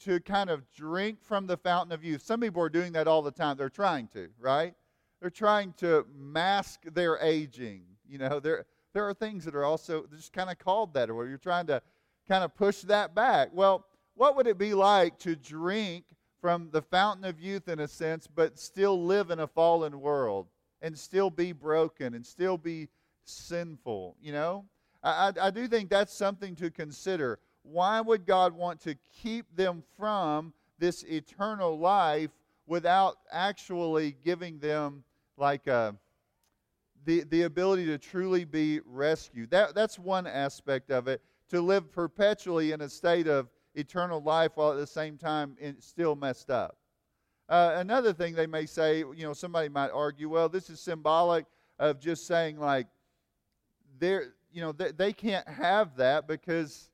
to 0.00 0.20
kind 0.20 0.50
of 0.50 0.70
drink 0.72 1.22
from 1.22 1.46
the 1.46 1.56
fountain 1.56 1.92
of 1.92 2.04
youth. 2.04 2.22
Some 2.22 2.40
people 2.40 2.62
are 2.62 2.68
doing 2.68 2.92
that 2.92 3.08
all 3.08 3.22
the 3.22 3.30
time. 3.30 3.56
They're 3.56 3.68
trying 3.68 4.08
to, 4.08 4.28
right? 4.38 4.74
They're 5.20 5.30
trying 5.30 5.72
to 5.78 6.06
mask 6.14 6.82
their 6.92 7.18
aging. 7.22 7.82
You 8.06 8.18
know, 8.18 8.40
there 8.40 8.66
there 8.96 9.06
are 9.06 9.12
things 9.12 9.44
that 9.44 9.54
are 9.54 9.66
also 9.66 10.06
just 10.16 10.32
kind 10.32 10.48
of 10.48 10.58
called 10.58 10.94
that, 10.94 11.10
or 11.10 11.28
you're 11.28 11.36
trying 11.36 11.66
to 11.66 11.82
kind 12.26 12.42
of 12.42 12.54
push 12.54 12.80
that 12.80 13.14
back. 13.14 13.50
Well, 13.52 13.84
what 14.14 14.36
would 14.36 14.46
it 14.46 14.56
be 14.56 14.72
like 14.72 15.18
to 15.18 15.36
drink 15.36 16.06
from 16.40 16.70
the 16.72 16.80
fountain 16.80 17.26
of 17.26 17.38
youth 17.38 17.68
in 17.68 17.80
a 17.80 17.88
sense, 17.88 18.26
but 18.26 18.58
still 18.58 19.04
live 19.04 19.30
in 19.30 19.40
a 19.40 19.46
fallen 19.46 20.00
world 20.00 20.46
and 20.80 20.96
still 20.96 21.28
be 21.28 21.52
broken 21.52 22.14
and 22.14 22.24
still 22.24 22.56
be 22.56 22.88
sinful? 23.26 24.16
You 24.18 24.32
know, 24.32 24.64
I, 25.02 25.28
I, 25.28 25.48
I 25.48 25.50
do 25.50 25.68
think 25.68 25.90
that's 25.90 26.14
something 26.14 26.56
to 26.56 26.70
consider. 26.70 27.38
Why 27.64 28.00
would 28.00 28.24
God 28.24 28.54
want 28.54 28.80
to 28.84 28.94
keep 29.22 29.44
them 29.54 29.82
from 29.98 30.54
this 30.78 31.04
eternal 31.04 31.78
life 31.78 32.30
without 32.66 33.18
actually 33.30 34.16
giving 34.24 34.58
them 34.58 35.04
like 35.36 35.66
a, 35.66 35.94
the, 37.06 37.24
the 37.30 37.42
ability 37.42 37.86
to 37.86 37.96
truly 37.96 38.44
be 38.44 38.80
rescued? 38.84 39.50
That, 39.50 39.74
that's 39.74 39.98
one 39.98 40.26
aspect 40.26 40.90
of 40.90 41.08
it. 41.08 41.22
To 41.50 41.60
live 41.62 41.90
perpetually 41.92 42.72
in 42.72 42.82
a 42.82 42.88
state 42.88 43.28
of 43.28 43.48
eternal 43.74 44.20
life 44.20 44.52
while 44.56 44.72
at 44.72 44.78
the 44.78 44.86
same 44.86 45.16
time 45.16 45.56
still 45.78 46.16
messed 46.16 46.50
up. 46.50 46.76
Uh, 47.48 47.74
another 47.76 48.12
thing 48.12 48.34
they 48.34 48.46
may 48.46 48.66
say, 48.66 48.98
you 48.98 49.22
know, 49.22 49.32
somebody 49.32 49.68
might 49.68 49.90
argue, 49.90 50.28
well, 50.28 50.48
this 50.48 50.68
is 50.68 50.80
symbolic 50.80 51.46
of 51.78 52.00
just 52.00 52.26
saying 52.26 52.58
like, 52.58 52.88
they're, 53.98 54.34
you 54.52 54.60
know, 54.60 54.72
they, 54.72 54.90
they 54.90 55.12
can't 55.12 55.46
have 55.48 55.96
that 55.96 56.26
because 56.26 56.90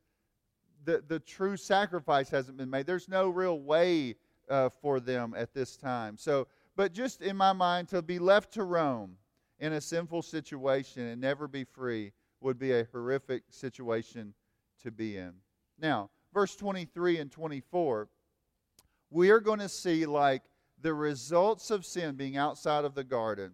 the, 0.84 1.02
the 1.08 1.18
true 1.20 1.56
sacrifice 1.56 2.28
hasn't 2.28 2.58
been 2.58 2.68
made. 2.68 2.86
There's 2.86 3.08
no 3.08 3.30
real 3.30 3.60
way 3.60 4.16
uh, 4.50 4.68
for 4.68 5.00
them 5.00 5.34
at 5.36 5.54
this 5.54 5.76
time. 5.76 6.18
So, 6.18 6.46
but 6.76 6.92
just 6.92 7.22
in 7.22 7.36
my 7.36 7.52
mind, 7.52 7.88
to 7.88 8.02
be 8.02 8.18
left 8.18 8.52
to 8.54 8.64
roam 8.64 9.16
in 9.62 9.74
a 9.74 9.80
sinful 9.80 10.22
situation 10.22 11.06
and 11.06 11.20
never 11.20 11.46
be 11.46 11.62
free 11.62 12.12
would 12.40 12.58
be 12.58 12.72
a 12.72 12.86
horrific 12.90 13.44
situation 13.48 14.34
to 14.82 14.90
be 14.90 15.16
in. 15.16 15.32
Now, 15.78 16.10
verse 16.34 16.56
23 16.56 17.18
and 17.18 17.30
24, 17.30 18.08
we 19.10 19.30
are 19.30 19.38
going 19.38 19.60
to 19.60 19.68
see 19.68 20.04
like 20.04 20.42
the 20.80 20.92
results 20.92 21.70
of 21.70 21.86
sin 21.86 22.16
being 22.16 22.36
outside 22.36 22.84
of 22.84 22.96
the 22.96 23.04
garden, 23.04 23.52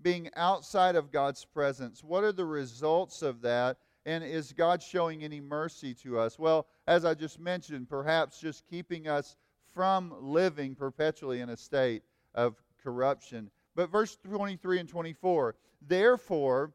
being 0.00 0.30
outside 0.34 0.96
of 0.96 1.12
God's 1.12 1.44
presence. 1.44 2.02
What 2.02 2.24
are 2.24 2.32
the 2.32 2.46
results 2.46 3.20
of 3.20 3.42
that? 3.42 3.76
And 4.06 4.24
is 4.24 4.54
God 4.54 4.82
showing 4.82 5.22
any 5.22 5.42
mercy 5.42 5.92
to 5.96 6.18
us? 6.18 6.38
Well, 6.38 6.68
as 6.86 7.04
I 7.04 7.12
just 7.12 7.38
mentioned, 7.38 7.86
perhaps 7.86 8.40
just 8.40 8.66
keeping 8.66 9.08
us 9.08 9.36
from 9.74 10.14
living 10.22 10.74
perpetually 10.74 11.42
in 11.42 11.50
a 11.50 11.56
state 11.56 12.02
of 12.34 12.56
corruption. 12.82 13.50
But 13.80 13.88
verse 13.88 14.18
23 14.24 14.80
and 14.80 14.88
24 14.90 15.54
Therefore, 15.80 16.74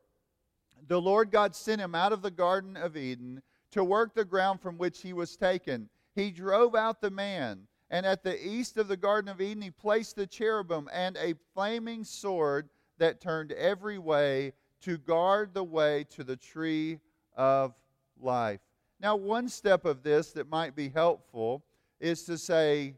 the 0.87 0.99
Lord 0.99 1.29
God 1.29 1.55
sent 1.55 1.79
him 1.79 1.93
out 1.93 2.11
of 2.11 2.23
the 2.23 2.31
Garden 2.31 2.75
of 2.75 2.97
Eden 2.97 3.43
to 3.69 3.83
work 3.83 4.15
the 4.15 4.25
ground 4.25 4.59
from 4.59 4.79
which 4.79 5.03
he 5.03 5.13
was 5.13 5.37
taken. 5.37 5.87
He 6.15 6.31
drove 6.31 6.73
out 6.73 7.01
the 7.01 7.11
man, 7.11 7.67
and 7.91 8.07
at 8.07 8.23
the 8.23 8.43
east 8.43 8.77
of 8.77 8.87
the 8.87 8.97
Garden 8.97 9.29
of 9.29 9.39
Eden 9.39 9.61
he 9.61 9.69
placed 9.69 10.15
the 10.15 10.25
cherubim 10.25 10.89
and 10.91 11.15
a 11.17 11.35
flaming 11.53 12.03
sword 12.03 12.69
that 12.97 13.21
turned 13.21 13.51
every 13.51 13.99
way 13.99 14.53
to 14.81 14.97
guard 14.97 15.53
the 15.53 15.63
way 15.63 16.05
to 16.09 16.23
the 16.23 16.37
tree 16.37 16.99
of 17.37 17.75
life. 18.19 18.61
Now, 18.99 19.15
one 19.15 19.47
step 19.47 19.85
of 19.85 20.01
this 20.01 20.31
that 20.31 20.49
might 20.49 20.75
be 20.75 20.89
helpful 20.89 21.63
is 21.99 22.23
to 22.23 22.35
say, 22.39 22.95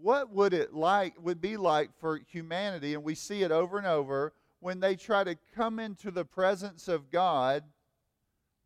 what 0.00 0.30
would 0.30 0.52
it 0.52 0.74
like 0.74 1.14
would 1.22 1.40
be 1.40 1.56
like 1.56 1.90
for 1.98 2.18
humanity, 2.18 2.94
and 2.94 3.04
we 3.04 3.14
see 3.14 3.42
it 3.42 3.50
over 3.50 3.78
and 3.78 3.86
over, 3.86 4.32
when 4.60 4.80
they 4.80 4.96
try 4.96 5.24
to 5.24 5.36
come 5.54 5.78
into 5.78 6.10
the 6.10 6.24
presence 6.24 6.88
of 6.88 7.10
God 7.10 7.64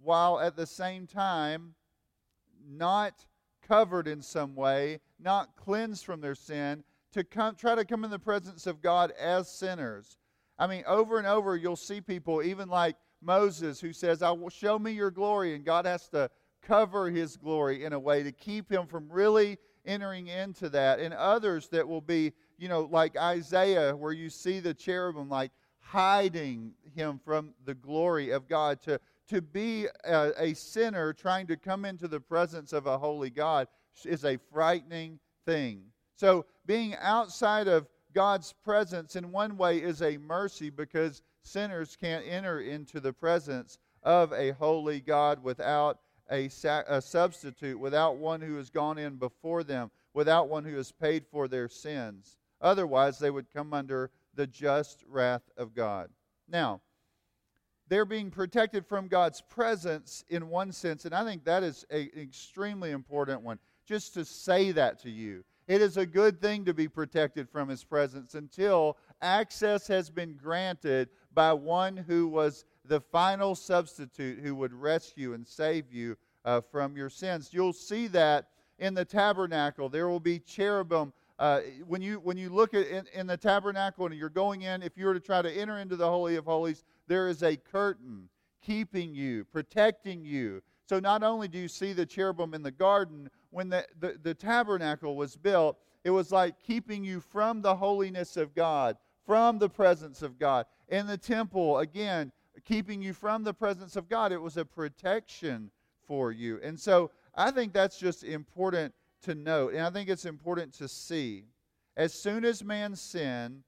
while 0.00 0.38
at 0.38 0.56
the 0.56 0.66
same 0.66 1.06
time 1.06 1.74
not 2.68 3.24
covered 3.66 4.06
in 4.06 4.22
some 4.22 4.54
way, 4.54 5.00
not 5.18 5.56
cleansed 5.56 6.04
from 6.04 6.20
their 6.20 6.34
sin, 6.34 6.84
to 7.12 7.24
come, 7.24 7.54
try 7.56 7.74
to 7.74 7.84
come 7.84 8.04
in 8.04 8.10
the 8.10 8.18
presence 8.18 8.66
of 8.66 8.80
God 8.80 9.12
as 9.18 9.50
sinners. 9.50 10.18
I 10.58 10.66
mean, 10.66 10.84
over 10.86 11.18
and 11.18 11.26
over, 11.26 11.56
you'll 11.56 11.76
see 11.76 12.00
people, 12.00 12.42
even 12.42 12.68
like 12.68 12.96
Moses, 13.20 13.80
who 13.80 13.92
says, 13.92 14.22
I 14.22 14.30
will 14.30 14.50
show 14.50 14.78
me 14.78 14.92
your 14.92 15.10
glory, 15.10 15.54
and 15.54 15.64
God 15.64 15.84
has 15.86 16.08
to 16.10 16.30
cover 16.62 17.10
his 17.10 17.36
glory 17.36 17.84
in 17.84 17.92
a 17.92 17.98
way 17.98 18.22
to 18.22 18.32
keep 18.32 18.70
him 18.70 18.86
from 18.86 19.08
really 19.10 19.58
entering 19.88 20.28
into 20.28 20.68
that. 20.68 21.00
And 21.00 21.12
others 21.14 21.68
that 21.68 21.88
will 21.88 22.00
be, 22.00 22.32
you 22.58 22.68
know, 22.68 22.82
like 22.90 23.16
Isaiah, 23.16 23.96
where 23.96 24.12
you 24.12 24.30
see 24.30 24.60
the 24.60 24.74
cherubim 24.74 25.28
like 25.28 25.50
hiding 25.80 26.74
him 26.94 27.18
from 27.24 27.54
the 27.64 27.74
glory 27.74 28.30
of 28.30 28.46
God 28.46 28.80
to 28.82 29.00
to 29.28 29.42
be 29.42 29.86
a, 30.04 30.32
a, 30.38 30.54
sinner 30.54 31.12
trying 31.12 31.46
to 31.46 31.56
come 31.56 31.84
into 31.84 32.08
the 32.08 32.20
presence 32.20 32.72
of 32.72 32.86
a 32.86 32.96
holy 32.96 33.28
God 33.28 33.68
is 34.06 34.24
a 34.24 34.38
frightening 34.50 35.18
thing. 35.44 35.82
So, 36.16 36.46
being 36.66 36.96
outside 36.96 37.68
of 37.68 37.86
God's 38.14 38.54
presence 38.64 39.16
in 39.16 39.30
one 39.30 39.56
way 39.56 39.78
is 39.78 40.02
a 40.02 40.16
mercy 40.16 40.70
because 40.70 41.22
sinners 41.42 41.96
can't 42.00 42.24
enter 42.26 42.60
into 42.60 43.00
the 43.00 43.12
presence 43.12 43.78
of 44.02 44.32
a 44.32 44.52
holy 44.52 45.00
God 45.00 45.42
without 45.42 45.98
a, 46.30 46.50
a 46.88 47.00
substitute, 47.00 47.78
without 47.78 48.16
one 48.16 48.40
who 48.40 48.56
has 48.56 48.70
gone 48.70 48.98
in 48.98 49.16
before 49.16 49.64
them, 49.64 49.90
without 50.14 50.48
one 50.48 50.64
who 50.64 50.76
has 50.76 50.92
paid 50.92 51.26
for 51.26 51.48
their 51.48 51.68
sins. 51.68 52.36
Otherwise, 52.60 53.18
they 53.18 53.30
would 53.30 53.52
come 53.52 53.72
under 53.72 54.10
the 54.34 54.46
just 54.46 55.04
wrath 55.08 55.48
of 55.56 55.74
God. 55.74 56.10
Now, 56.48 56.80
they're 57.88 58.04
being 58.04 58.30
protected 58.30 58.86
from 58.86 59.08
God's 59.08 59.40
presence 59.40 60.24
in 60.28 60.48
one 60.48 60.72
sense, 60.72 61.04
and 61.04 61.14
I 61.14 61.24
think 61.24 61.44
that 61.44 61.62
is 61.62 61.86
an 61.90 62.10
extremely 62.16 62.90
important 62.90 63.42
one. 63.42 63.58
Just 63.86 64.14
to 64.14 64.24
say 64.24 64.72
that 64.72 64.98
to 65.00 65.10
you. 65.10 65.44
It 65.66 65.82
is 65.82 65.96
a 65.96 66.06
good 66.06 66.40
thing 66.40 66.64
to 66.64 66.74
be 66.74 66.88
protected 66.88 67.48
from 67.48 67.68
His 67.68 67.84
presence 67.84 68.34
until 68.34 68.96
access 69.20 69.86
has 69.88 70.10
been 70.10 70.34
granted 70.34 71.08
by 71.32 71.52
one 71.52 71.96
who 71.96 72.28
was 72.28 72.64
the 72.88 73.00
final 73.00 73.54
substitute 73.54 74.40
who 74.40 74.54
would 74.54 74.72
rescue 74.72 75.34
and 75.34 75.46
save 75.46 75.92
you 75.92 76.16
uh, 76.44 76.60
from 76.60 76.96
your 76.96 77.10
sins. 77.10 77.50
You'll 77.52 77.72
see 77.72 78.06
that 78.08 78.48
in 78.78 78.94
the 78.94 79.04
tabernacle. 79.04 79.88
There 79.88 80.08
will 80.08 80.20
be 80.20 80.38
cherubim. 80.38 81.12
Uh, 81.38 81.60
when 81.86 82.02
you 82.02 82.16
when 82.16 82.36
you 82.36 82.48
look 82.48 82.74
at 82.74 82.86
in, 82.88 83.04
in 83.14 83.26
the 83.26 83.36
tabernacle 83.36 84.06
and 84.06 84.14
you're 84.14 84.28
going 84.28 84.62
in, 84.62 84.82
if 84.82 84.96
you 84.96 85.06
were 85.06 85.14
to 85.14 85.20
try 85.20 85.40
to 85.42 85.50
enter 85.50 85.78
into 85.78 85.94
the 85.94 86.08
holy 86.08 86.36
of 86.36 86.46
holies, 86.46 86.84
there 87.06 87.28
is 87.28 87.42
a 87.42 87.56
curtain 87.56 88.28
keeping 88.60 89.14
you, 89.14 89.44
protecting 89.44 90.24
you. 90.24 90.62
So 90.88 90.98
not 90.98 91.22
only 91.22 91.48
do 91.48 91.58
you 91.58 91.68
see 91.68 91.92
the 91.92 92.06
cherubim 92.06 92.54
in 92.54 92.62
the 92.62 92.70
garden, 92.70 93.28
when 93.50 93.68
the, 93.68 93.86
the, 94.00 94.18
the 94.22 94.34
tabernacle 94.34 95.16
was 95.16 95.36
built, 95.36 95.78
it 96.04 96.10
was 96.10 96.32
like 96.32 96.58
keeping 96.58 97.04
you 97.04 97.20
from 97.20 97.60
the 97.60 97.74
holiness 97.74 98.36
of 98.36 98.54
God, 98.54 98.96
from 99.26 99.58
the 99.58 99.68
presence 99.68 100.22
of 100.22 100.38
God. 100.38 100.66
In 100.88 101.06
the 101.06 101.18
temple, 101.18 101.78
again, 101.78 102.32
keeping 102.64 103.02
you 103.02 103.12
from 103.12 103.44
the 103.44 103.54
presence 103.54 103.96
of 103.96 104.08
God. 104.08 104.32
It 104.32 104.40
was 104.40 104.56
a 104.56 104.64
protection 104.64 105.70
for 106.06 106.32
you. 106.32 106.58
And 106.62 106.78
so 106.78 107.10
I 107.34 107.50
think 107.50 107.72
that's 107.72 107.98
just 107.98 108.24
important 108.24 108.94
to 109.22 109.34
note. 109.34 109.74
And 109.74 109.82
I 109.82 109.90
think 109.90 110.08
it's 110.08 110.24
important 110.24 110.72
to 110.74 110.88
see. 110.88 111.44
As 111.96 112.14
soon 112.14 112.44
as 112.44 112.62
man 112.62 112.94
sinned, 112.94 113.62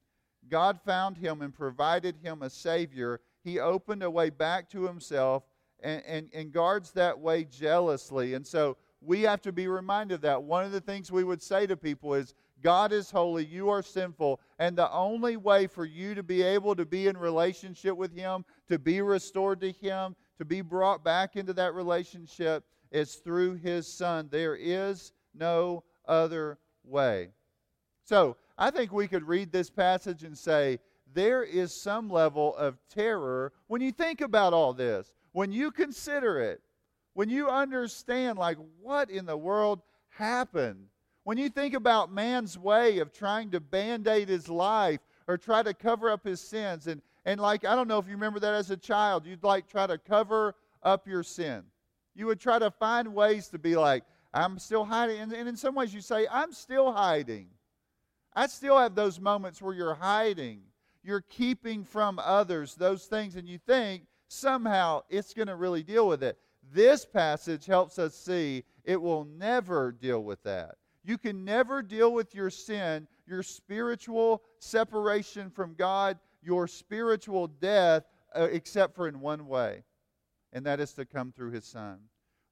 God 0.48 0.81
found 0.81 1.16
him 1.16 1.42
and 1.42 1.53
provided 1.53 2.16
him 2.22 2.42
a 2.42 2.50
Savior 2.50 3.20
he 3.42 3.59
opened 3.59 4.03
a 4.03 4.11
way 4.11 4.31
back 4.31 4.68
to 4.70 4.87
himself 4.87 5.44
and, 5.83 6.03
and, 6.07 6.29
and 6.35 6.53
guards 6.53 6.92
that 6.92 7.18
way 7.18 7.44
jealously. 7.44 8.35
And 8.35 8.46
so 8.46 8.76
we 9.00 9.22
have 9.22 9.40
to 9.42 9.53
be 9.53 9.66
reminded 9.66 10.22
that. 10.22 10.42
One 10.42 10.64
of 10.64 10.72
the 10.72 10.81
things 10.81 11.11
we 11.11 11.24
would 11.24 11.42
say 11.42 11.66
to 11.66 11.76
people 11.76 12.14
is, 12.14 12.35
God 12.62 12.92
is 12.92 13.11
holy, 13.11 13.44
you 13.44 13.68
are 13.70 13.83
sinful, 13.83 14.40
and 14.59 14.77
the 14.77 14.90
only 14.92 15.37
way 15.37 15.66
for 15.66 15.85
you 15.85 16.14
to 16.14 16.23
be 16.23 16.42
able 16.42 16.77
to 16.77 16.85
be 16.85 17.07
in 17.07 17.16
relationship 17.16 17.96
with 17.96 18.14
Him, 18.14 18.44
to 18.68 18.79
be 18.79 19.01
restored 19.01 19.61
to 19.62 19.73
Him, 19.73 20.14
to 20.38 20.44
be 20.44 20.61
brought 20.61 21.03
back 21.05 21.37
into 21.37 21.53
that 21.55 21.75
relationship 21.75 22.64
is 22.90 23.16
through 23.16 23.55
His 23.55 23.87
Son. 23.87 24.29
There 24.31 24.57
is 24.57 25.12
no 25.35 25.85
other 26.07 26.59
way. 26.85 27.31
So 28.05 28.37
I 28.59 28.70
think 28.70 28.92
we 28.92 29.09
could 29.09 29.27
read 29.27 29.53
this 29.53 29.70
passage 29.70 30.25
and 30.25 30.37
say, 30.37 30.81
there 31.12 31.42
is 31.42 31.73
some 31.75 32.09
level 32.09 32.55
of 32.57 32.79
terror 32.88 33.53
when 33.66 33.81
you 33.81 33.92
think 33.92 34.20
about 34.20 34.53
all 34.53 34.73
this, 34.73 35.12
when 35.33 35.51
you 35.53 35.70
consider 35.70 36.40
it, 36.40 36.61
when 37.14 37.29
you 37.29 37.49
understand, 37.49 38.38
like, 38.38 38.59
what 38.81 39.11
in 39.11 39.27
the 39.27 39.37
world 39.37 39.83
happened. 40.11 40.87
When 41.31 41.38
you 41.38 41.49
think 41.49 41.75
about 41.75 42.12
man's 42.12 42.59
way 42.59 42.99
of 42.99 43.12
trying 43.12 43.53
to 43.53 43.61
band 43.61 44.09
aid 44.09 44.29
his 44.29 44.49
life 44.49 44.99
or 45.29 45.38
try 45.38 45.62
to 45.62 45.73
cover 45.73 46.11
up 46.11 46.25
his 46.25 46.40
sins, 46.40 46.88
and, 46.88 47.01
and 47.25 47.40
like, 47.40 47.64
I 47.64 47.77
don't 47.77 47.87
know 47.87 48.01
if 48.01 48.09
you 48.09 48.14
remember 48.14 48.40
that 48.40 48.53
as 48.53 48.73
a 48.73 48.77
child, 48.77 49.25
you'd 49.25 49.45
like 49.45 49.69
try 49.69 49.87
to 49.87 49.97
cover 49.97 50.57
up 50.83 51.07
your 51.07 51.23
sin. 51.23 51.62
You 52.16 52.27
would 52.27 52.40
try 52.40 52.59
to 52.59 52.73
find 52.73 53.14
ways 53.14 53.47
to 53.51 53.61
be 53.61 53.77
like, 53.77 54.03
I'm 54.35 54.59
still 54.59 54.85
hiding. 54.85 55.21
And, 55.21 55.33
and 55.33 55.49
in 55.49 55.57
some 55.57 55.77
ways, 55.77 55.95
you 55.95 56.01
say, 56.01 56.27
I'm 56.29 56.53
still 56.53 56.90
hiding. 56.90 57.47
I 58.35 58.49
still 58.49 58.77
have 58.77 58.97
those 58.97 59.21
moments 59.21 59.62
where 59.62 59.73
you're 59.73 59.95
hiding. 59.95 60.62
You're 61.05 61.21
keeping 61.21 61.85
from 61.85 62.19
others 62.19 62.75
those 62.75 63.05
things, 63.05 63.37
and 63.37 63.49
you 63.49 63.59
think 63.59 64.03
somehow 64.27 65.03
it's 65.09 65.33
going 65.33 65.47
to 65.47 65.55
really 65.55 65.85
deal 65.85 66.09
with 66.09 66.25
it. 66.25 66.40
This 66.75 67.05
passage 67.05 67.66
helps 67.66 68.01
us 68.01 68.16
see 68.16 68.64
it 68.83 69.01
will 69.01 69.27
never 69.27 69.93
deal 69.93 70.25
with 70.25 70.43
that. 70.43 70.75
You 71.11 71.18
can 71.18 71.44
never 71.44 71.83
deal 71.83 72.12
with 72.12 72.37
your 72.37 72.51
sin, 72.51 73.09
your 73.27 73.42
spiritual 73.42 74.44
separation 74.61 75.51
from 75.51 75.75
God, 75.75 76.20
your 76.40 76.68
spiritual 76.68 77.49
death, 77.49 78.05
uh, 78.33 78.46
except 78.53 78.94
for 78.94 79.09
in 79.09 79.18
one 79.18 79.49
way, 79.49 79.83
and 80.53 80.64
that 80.66 80.79
is 80.79 80.92
to 80.92 81.05
come 81.05 81.33
through 81.33 81.51
His 81.51 81.64
Son. 81.64 81.99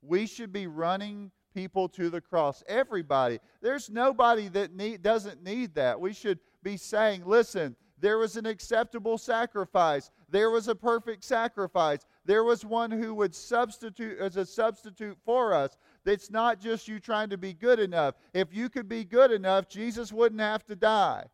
We 0.02 0.26
should 0.26 0.52
be 0.52 0.66
running 0.66 1.30
people 1.54 1.88
to 1.90 2.10
the 2.10 2.20
cross. 2.20 2.64
Everybody. 2.66 3.38
There's 3.62 3.90
nobody 3.90 4.48
that 4.48 4.74
need, 4.74 5.02
doesn't 5.02 5.40
need 5.40 5.76
that. 5.76 6.00
We 6.00 6.12
should 6.12 6.40
be 6.64 6.76
saying, 6.76 7.22
listen, 7.26 7.76
there 8.00 8.18
was 8.18 8.36
an 8.36 8.46
acceptable 8.46 9.18
sacrifice. 9.18 10.10
There 10.28 10.50
was 10.50 10.66
a 10.66 10.74
perfect 10.74 11.24
sacrifice. 11.24 12.06
There 12.24 12.44
was 12.44 12.64
one 12.64 12.90
who 12.90 13.14
would 13.14 13.34
substitute 13.34 14.18
as 14.18 14.36
a 14.36 14.44
substitute 14.46 15.16
for 15.24 15.54
us. 15.54 15.76
It's 16.04 16.30
not 16.30 16.60
just 16.60 16.88
you 16.88 17.00
trying 17.00 17.30
to 17.30 17.38
be 17.38 17.52
good 17.52 17.78
enough. 17.78 18.14
If 18.32 18.54
you 18.54 18.68
could 18.68 18.88
be 18.88 19.04
good 19.04 19.30
enough, 19.30 19.68
Jesus 19.68 20.12
wouldn't 20.12 20.40
have 20.40 20.64
to 20.66 20.76
die. 20.76 21.26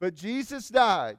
But 0.00 0.14
Jesus 0.14 0.68
died. 0.68 1.18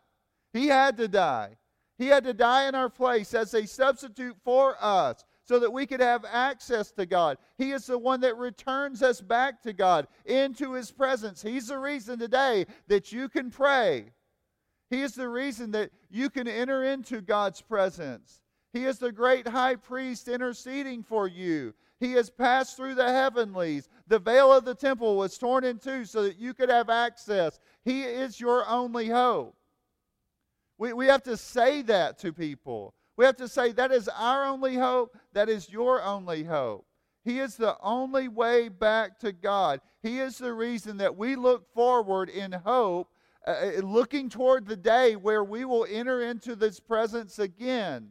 He 0.54 0.68
had 0.68 0.98
to 0.98 1.08
die. 1.08 1.58
He 1.98 2.08
had 2.08 2.24
to 2.26 2.34
die 2.34 2.68
in 2.68 2.76
our 2.76 2.90
place 2.90 3.34
as 3.34 3.54
a 3.54 3.66
substitute 3.66 4.36
for 4.44 4.76
us 4.82 5.24
so 5.44 5.60
that 5.60 5.72
we 5.72 5.86
could 5.86 6.02
have 6.02 6.26
access 6.26 6.92
to 6.92 7.06
God. 7.06 7.38
He 7.58 7.72
is 7.72 7.86
the 7.86 7.98
one 7.98 8.20
that 8.22 8.38
returns 8.38 9.02
us 9.04 9.22
back 9.22 9.62
to 9.62 9.74
God 9.74 10.08
into 10.26 10.74
His 10.74 10.92
presence. 10.92 11.42
He's 11.42 11.68
the 11.68 11.78
reason 11.78 12.20
today 12.20 12.66
that 12.88 13.12
you 13.12 13.30
can 13.30 13.50
pray. 13.52 14.12
He 14.90 15.02
is 15.02 15.14
the 15.14 15.30
reason 15.30 15.72
that 15.72 15.92
you 16.10 16.30
can 16.30 16.48
enter 16.48 16.84
into 16.84 17.22
God's 17.22 17.62
presence. 17.62 18.42
He 18.74 18.86
is 18.86 19.00
the 19.00 19.12
great 19.12 19.48
high 19.48 19.76
priest 19.76 20.28
interceding 20.28 21.04
for 21.04 21.28
you. 21.28 21.74
He 22.00 22.14
has 22.14 22.30
passed 22.30 22.76
through 22.76 22.96
the 22.96 23.12
heavenlies. 23.12 23.88
The 24.08 24.20
veil 24.20 24.52
of 24.52 24.66
the 24.66 24.76
temple 24.76 25.18
was 25.18 25.38
torn 25.38 25.64
in 25.64 25.80
two 25.80 26.06
so 26.06 26.24
that 26.24 26.38
you 26.38 26.54
could 26.54 26.70
have 26.70 26.90
access. 26.90 27.60
He 27.84 28.04
is 28.04 28.40
your 28.40 28.68
only 28.68 29.08
hope. 29.08 29.56
We, 30.78 30.94
we 30.94 31.08
have 31.08 31.24
to 31.24 31.38
say 31.38 31.82
that 31.84 32.20
to 32.20 32.34
people. 32.34 32.94
We 33.18 33.24
have 33.26 33.38
to 33.38 33.48
say, 33.48 33.72
that 33.72 33.92
is 33.92 34.10
our 34.10 34.46
only 34.46 34.76
hope. 34.76 35.18
That 35.34 35.48
is 35.48 35.70
your 35.70 36.04
only 36.04 36.44
hope. 36.44 36.86
He 37.24 37.40
is 37.40 37.56
the 37.56 37.78
only 37.82 38.28
way 38.28 38.68
back 38.68 39.18
to 39.20 39.32
God. 39.32 39.82
He 40.04 40.20
is 40.20 40.38
the 40.38 40.54
reason 40.54 40.98
that 40.98 41.16
we 41.16 41.36
look 41.36 41.74
forward 41.74 42.30
in 42.30 42.52
hope, 42.52 43.10
uh, 43.48 43.52
uh, 43.52 43.82
looking 43.82 44.30
toward 44.30 44.68
the 44.68 44.76
day 44.76 45.16
where 45.16 45.44
we 45.44 45.66
will 45.66 45.88
enter 45.90 46.22
into 46.22 46.56
this 46.56 46.80
presence 46.80 47.40
again. 47.40 48.10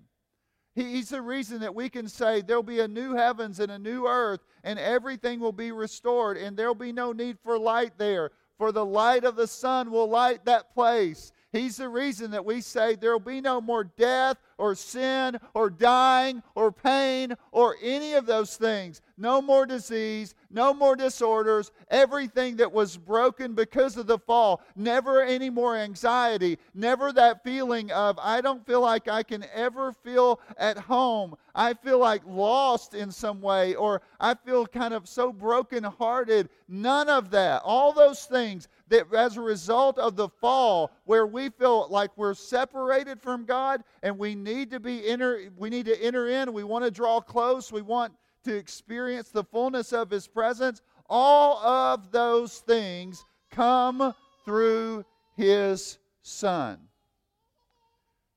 He's 0.74 1.10
the 1.10 1.22
reason 1.22 1.60
that 1.60 1.74
we 1.74 1.88
can 1.88 2.08
say 2.08 2.40
there'll 2.40 2.62
be 2.62 2.80
a 2.80 2.88
new 2.88 3.14
heavens 3.14 3.60
and 3.60 3.70
a 3.70 3.78
new 3.78 4.06
earth, 4.06 4.40
and 4.62 4.78
everything 4.78 5.40
will 5.40 5.52
be 5.52 5.72
restored, 5.72 6.37
and 6.37 6.56
there'll 6.56 6.74
be 6.74 6.92
no 6.92 7.12
need 7.12 7.38
for 7.38 7.58
light 7.58 7.92
there, 7.98 8.30
for 8.58 8.72
the 8.72 8.84
light 8.84 9.24
of 9.24 9.37
the 9.37 9.46
sun 9.46 9.90
will 9.90 10.08
light 10.08 10.44
that 10.44 10.74
place. 10.74 11.32
He's 11.55 11.77
the 11.77 11.88
reason 11.88 12.33
that 12.33 12.45
we 12.45 12.61
say 12.61 12.97
there 12.97 13.12
will 13.12 13.21
be 13.21 13.40
no 13.40 13.61
more 13.61 13.85
death 13.85 14.38
or 14.59 14.75
sin 14.75 15.38
or 15.55 15.71
dying 15.71 16.43
or 16.57 16.73
pain 16.73 17.37
or 17.53 17.77
any 17.81 18.14
of 18.14 18.27
those 18.27 18.57
things. 18.57 19.01
No 19.17 19.40
more 19.40 19.64
disease, 19.64 20.35
no 20.51 20.75
more 20.75 20.97
disorders, 20.97 21.71
everything 21.93 22.57
that 22.57 22.73
was 22.73 22.97
broken 22.97 23.55
because 23.55 23.97
of 23.97 24.09
the 24.09 24.19
fall. 24.19 24.62
Never 24.75 25.23
any 25.23 25.49
more 25.49 25.77
anxiety, 25.77 26.59
never 26.75 27.12
that 27.12 27.45
feeling 27.45 27.93
of, 27.93 28.19
I 28.21 28.40
don't 28.40 28.67
feel 28.67 28.81
like 28.81 29.07
I 29.07 29.23
can 29.23 29.45
ever 29.55 29.93
feel 29.93 30.40
at 30.59 30.77
home. 30.77 31.37
I 31.55 31.75
feel 31.75 32.01
like 32.01 32.23
lost 32.27 32.95
in 32.95 33.12
some 33.12 33.40
way, 33.40 33.77
or 33.77 34.03
I 34.19 34.35
feel 34.35 34.67
kind 34.67 34.93
of 34.93 35.09
so 35.09 35.33
brokenhearted. 35.33 36.49
None 36.67 37.09
of 37.09 37.31
that. 37.31 37.62
All 37.64 37.93
those 37.93 38.25
things 38.25 38.67
that 38.94 39.12
as 39.12 39.37
a 39.37 39.40
result 39.40 39.98
of 39.98 40.14
the 40.14 40.28
fall, 40.28 40.92
where 41.04 41.26
we 41.26 41.48
feel 41.48 41.88
like 41.90 42.11
we're 42.16 42.35
separated 42.35 43.20
from 43.20 43.44
God 43.44 43.83
and 44.02 44.16
we 44.16 44.35
need 44.35 44.70
to 44.70 44.80
be 44.80 45.07
enter, 45.09 45.50
we 45.57 45.68
need 45.68 45.87
to 45.87 46.00
enter 46.02 46.28
in, 46.28 46.52
we 46.52 46.62
want 46.64 46.85
to 46.85 46.90
draw 46.90 47.20
close, 47.20 47.72
we 47.72 47.83
want 47.83 48.12
to 48.44 48.54
experience 48.54 49.30
the 49.30 49.44
fullness 49.44 49.92
of 49.92 50.11
His 50.11 50.28
presence, 50.28 50.80
all 51.09 51.59
of 51.59 52.12
those 52.12 52.59
things 52.61 53.24
come 53.50 54.14
through 54.44 55.04
His 55.37 55.98
Son. 56.22 56.78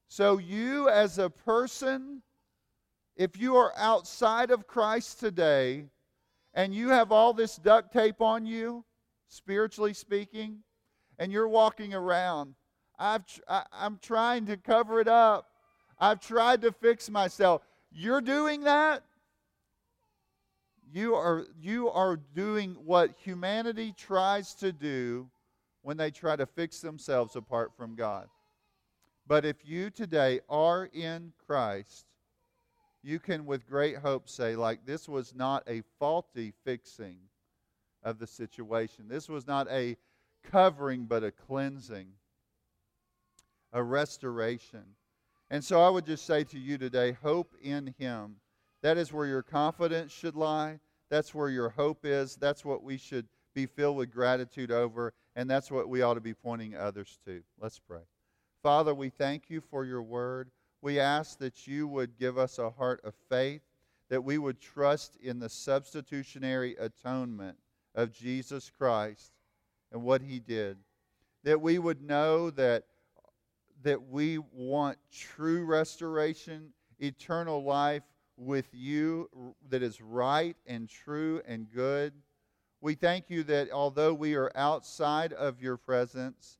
So, 0.07 0.39
you 0.39 0.89
as 0.89 1.19
a 1.19 1.29
person, 1.29 2.23
if 3.15 3.37
you 3.37 3.55
are 3.57 3.73
outside 3.77 4.49
of 4.49 4.65
Christ 4.65 5.19
today 5.19 5.85
and 6.55 6.73
you 6.73 6.89
have 6.89 7.11
all 7.11 7.33
this 7.33 7.57
duct 7.57 7.93
tape 7.93 8.21
on 8.21 8.45
you, 8.45 8.83
spiritually 9.27 9.93
speaking, 9.93 10.59
and 11.19 11.31
you're 11.31 11.47
walking 11.47 11.93
around, 11.93 12.55
I've, 12.99 13.23
I, 13.47 13.63
I'm 13.71 13.99
trying 14.01 14.45
to 14.47 14.57
cover 14.57 14.99
it 14.99 15.07
up. 15.07 15.47
I've 15.99 16.19
tried 16.19 16.61
to 16.61 16.71
fix 16.71 17.09
myself. 17.09 17.61
You're 17.91 18.21
doing 18.21 18.61
that? 18.61 19.03
You 20.91 21.15
are, 21.15 21.45
you 21.59 21.89
are 21.89 22.17
doing 22.17 22.75
what 22.85 23.11
humanity 23.17 23.93
tries 23.97 24.53
to 24.55 24.71
do 24.71 25.29
when 25.81 25.97
they 25.97 26.11
try 26.11 26.35
to 26.35 26.45
fix 26.45 26.79
themselves 26.79 27.35
apart 27.35 27.71
from 27.75 27.95
God. 27.95 28.27
But 29.27 29.45
if 29.45 29.57
you 29.65 29.89
today 29.89 30.39
are 30.49 30.89
in 30.93 31.33
Christ, 31.45 32.05
you 33.03 33.19
can 33.19 33.45
with 33.45 33.67
great 33.67 33.97
hope 33.97 34.29
say, 34.29 34.55
like, 34.55 34.85
this 34.85 35.07
was 35.07 35.35
not 35.35 35.63
a 35.67 35.83
faulty 35.99 36.53
fixing 36.63 37.17
of 38.07 38.19
the 38.19 38.27
situation. 38.27 39.09
This 39.09 39.27
was 39.27 39.45
not 39.45 39.67
a 39.69 39.97
covering, 40.49 41.03
but 41.05 41.25
a 41.25 41.31
cleansing, 41.31 42.07
a 43.73 43.83
restoration. 43.83 44.83
And 45.49 45.61
so 45.61 45.81
I 45.81 45.89
would 45.89 46.05
just 46.05 46.25
say 46.25 46.45
to 46.45 46.57
you 46.57 46.77
today 46.77 47.17
hope 47.21 47.53
in 47.61 47.93
Him. 47.99 48.37
That 48.81 48.97
is 48.97 49.11
where 49.11 49.25
your 49.25 49.43
confidence 49.43 50.13
should 50.13 50.37
lie. 50.37 50.79
That's 51.09 51.35
where 51.35 51.49
your 51.49 51.67
hope 51.69 52.05
is. 52.05 52.37
That's 52.37 52.63
what 52.63 52.81
we 52.81 52.97
should 52.97 53.27
be 53.53 53.65
filled 53.65 53.97
with 53.97 54.13
gratitude 54.13 54.71
over. 54.71 55.13
And 55.35 55.49
that's 55.49 55.69
what 55.69 55.89
we 55.89 56.01
ought 56.01 56.13
to 56.13 56.21
be 56.21 56.33
pointing 56.33 56.75
others 56.77 57.19
to. 57.25 57.43
Let's 57.59 57.79
pray. 57.79 58.03
Father, 58.63 58.95
we 58.95 59.09
thank 59.09 59.49
you 59.49 59.59
for 59.59 59.83
your 59.83 60.01
word. 60.01 60.49
We 60.81 60.97
ask 60.97 61.39
that 61.39 61.67
you 61.67 61.89
would 61.89 62.17
give 62.17 62.37
us 62.37 62.57
a 62.57 62.69
heart 62.69 63.01
of 63.03 63.15
faith, 63.29 63.63
that 64.09 64.23
we 64.23 64.37
would 64.37 64.61
trust 64.61 65.17
in 65.21 65.39
the 65.39 65.49
substitutionary 65.49 66.77
atonement 66.79 67.57
of 67.97 68.13
Jesus 68.13 68.71
Christ 68.77 69.33
and 69.91 70.03
what 70.03 70.21
he 70.21 70.39
did. 70.39 70.77
That 71.43 71.59
we 71.59 71.79
would 71.79 72.01
know 72.01 72.51
that, 72.51 72.83
that 73.83 74.07
we 74.07 74.37
want 74.37 74.97
true 75.11 75.65
restoration, 75.65 76.69
eternal 76.99 77.63
life 77.63 78.03
with 78.37 78.67
you 78.71 79.29
that 79.69 79.81
is 79.81 79.99
right 79.99 80.55
and 80.67 80.87
true 80.87 81.41
and 81.47 81.67
good. 81.73 82.13
We 82.81 82.93
thank 82.93 83.29
you 83.29 83.43
that 83.43 83.71
although 83.71 84.13
we 84.13 84.35
are 84.35 84.51
outside 84.55 85.33
of 85.33 85.59
your 85.59 85.77
presence, 85.77 86.59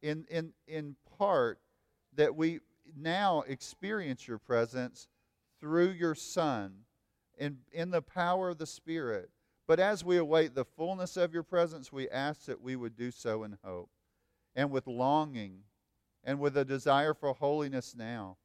in, 0.00 0.24
in, 0.30 0.52
in 0.68 0.94
part, 1.18 1.58
that 2.14 2.36
we 2.36 2.60
now 2.96 3.42
experience 3.48 4.28
your 4.28 4.38
presence 4.38 5.08
through 5.60 5.90
your 5.90 6.14
Son 6.14 6.72
and 7.36 7.58
in 7.72 7.90
the 7.90 8.02
power 8.02 8.50
of 8.50 8.58
the 8.58 8.66
Spirit. 8.66 9.30
But 9.68 9.78
as 9.78 10.02
we 10.02 10.16
await 10.16 10.54
the 10.54 10.64
fullness 10.64 11.18
of 11.18 11.34
your 11.34 11.42
presence, 11.42 11.92
we 11.92 12.08
ask 12.08 12.46
that 12.46 12.62
we 12.62 12.74
would 12.74 12.96
do 12.96 13.10
so 13.10 13.44
in 13.44 13.58
hope 13.62 13.90
and 14.56 14.70
with 14.70 14.86
longing 14.86 15.60
and 16.24 16.40
with 16.40 16.56
a 16.56 16.64
desire 16.64 17.12
for 17.12 17.34
holiness 17.34 17.94
now. 17.94 18.38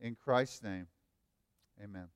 In 0.00 0.16
Christ's 0.16 0.64
name, 0.64 0.88
amen. 1.82 2.08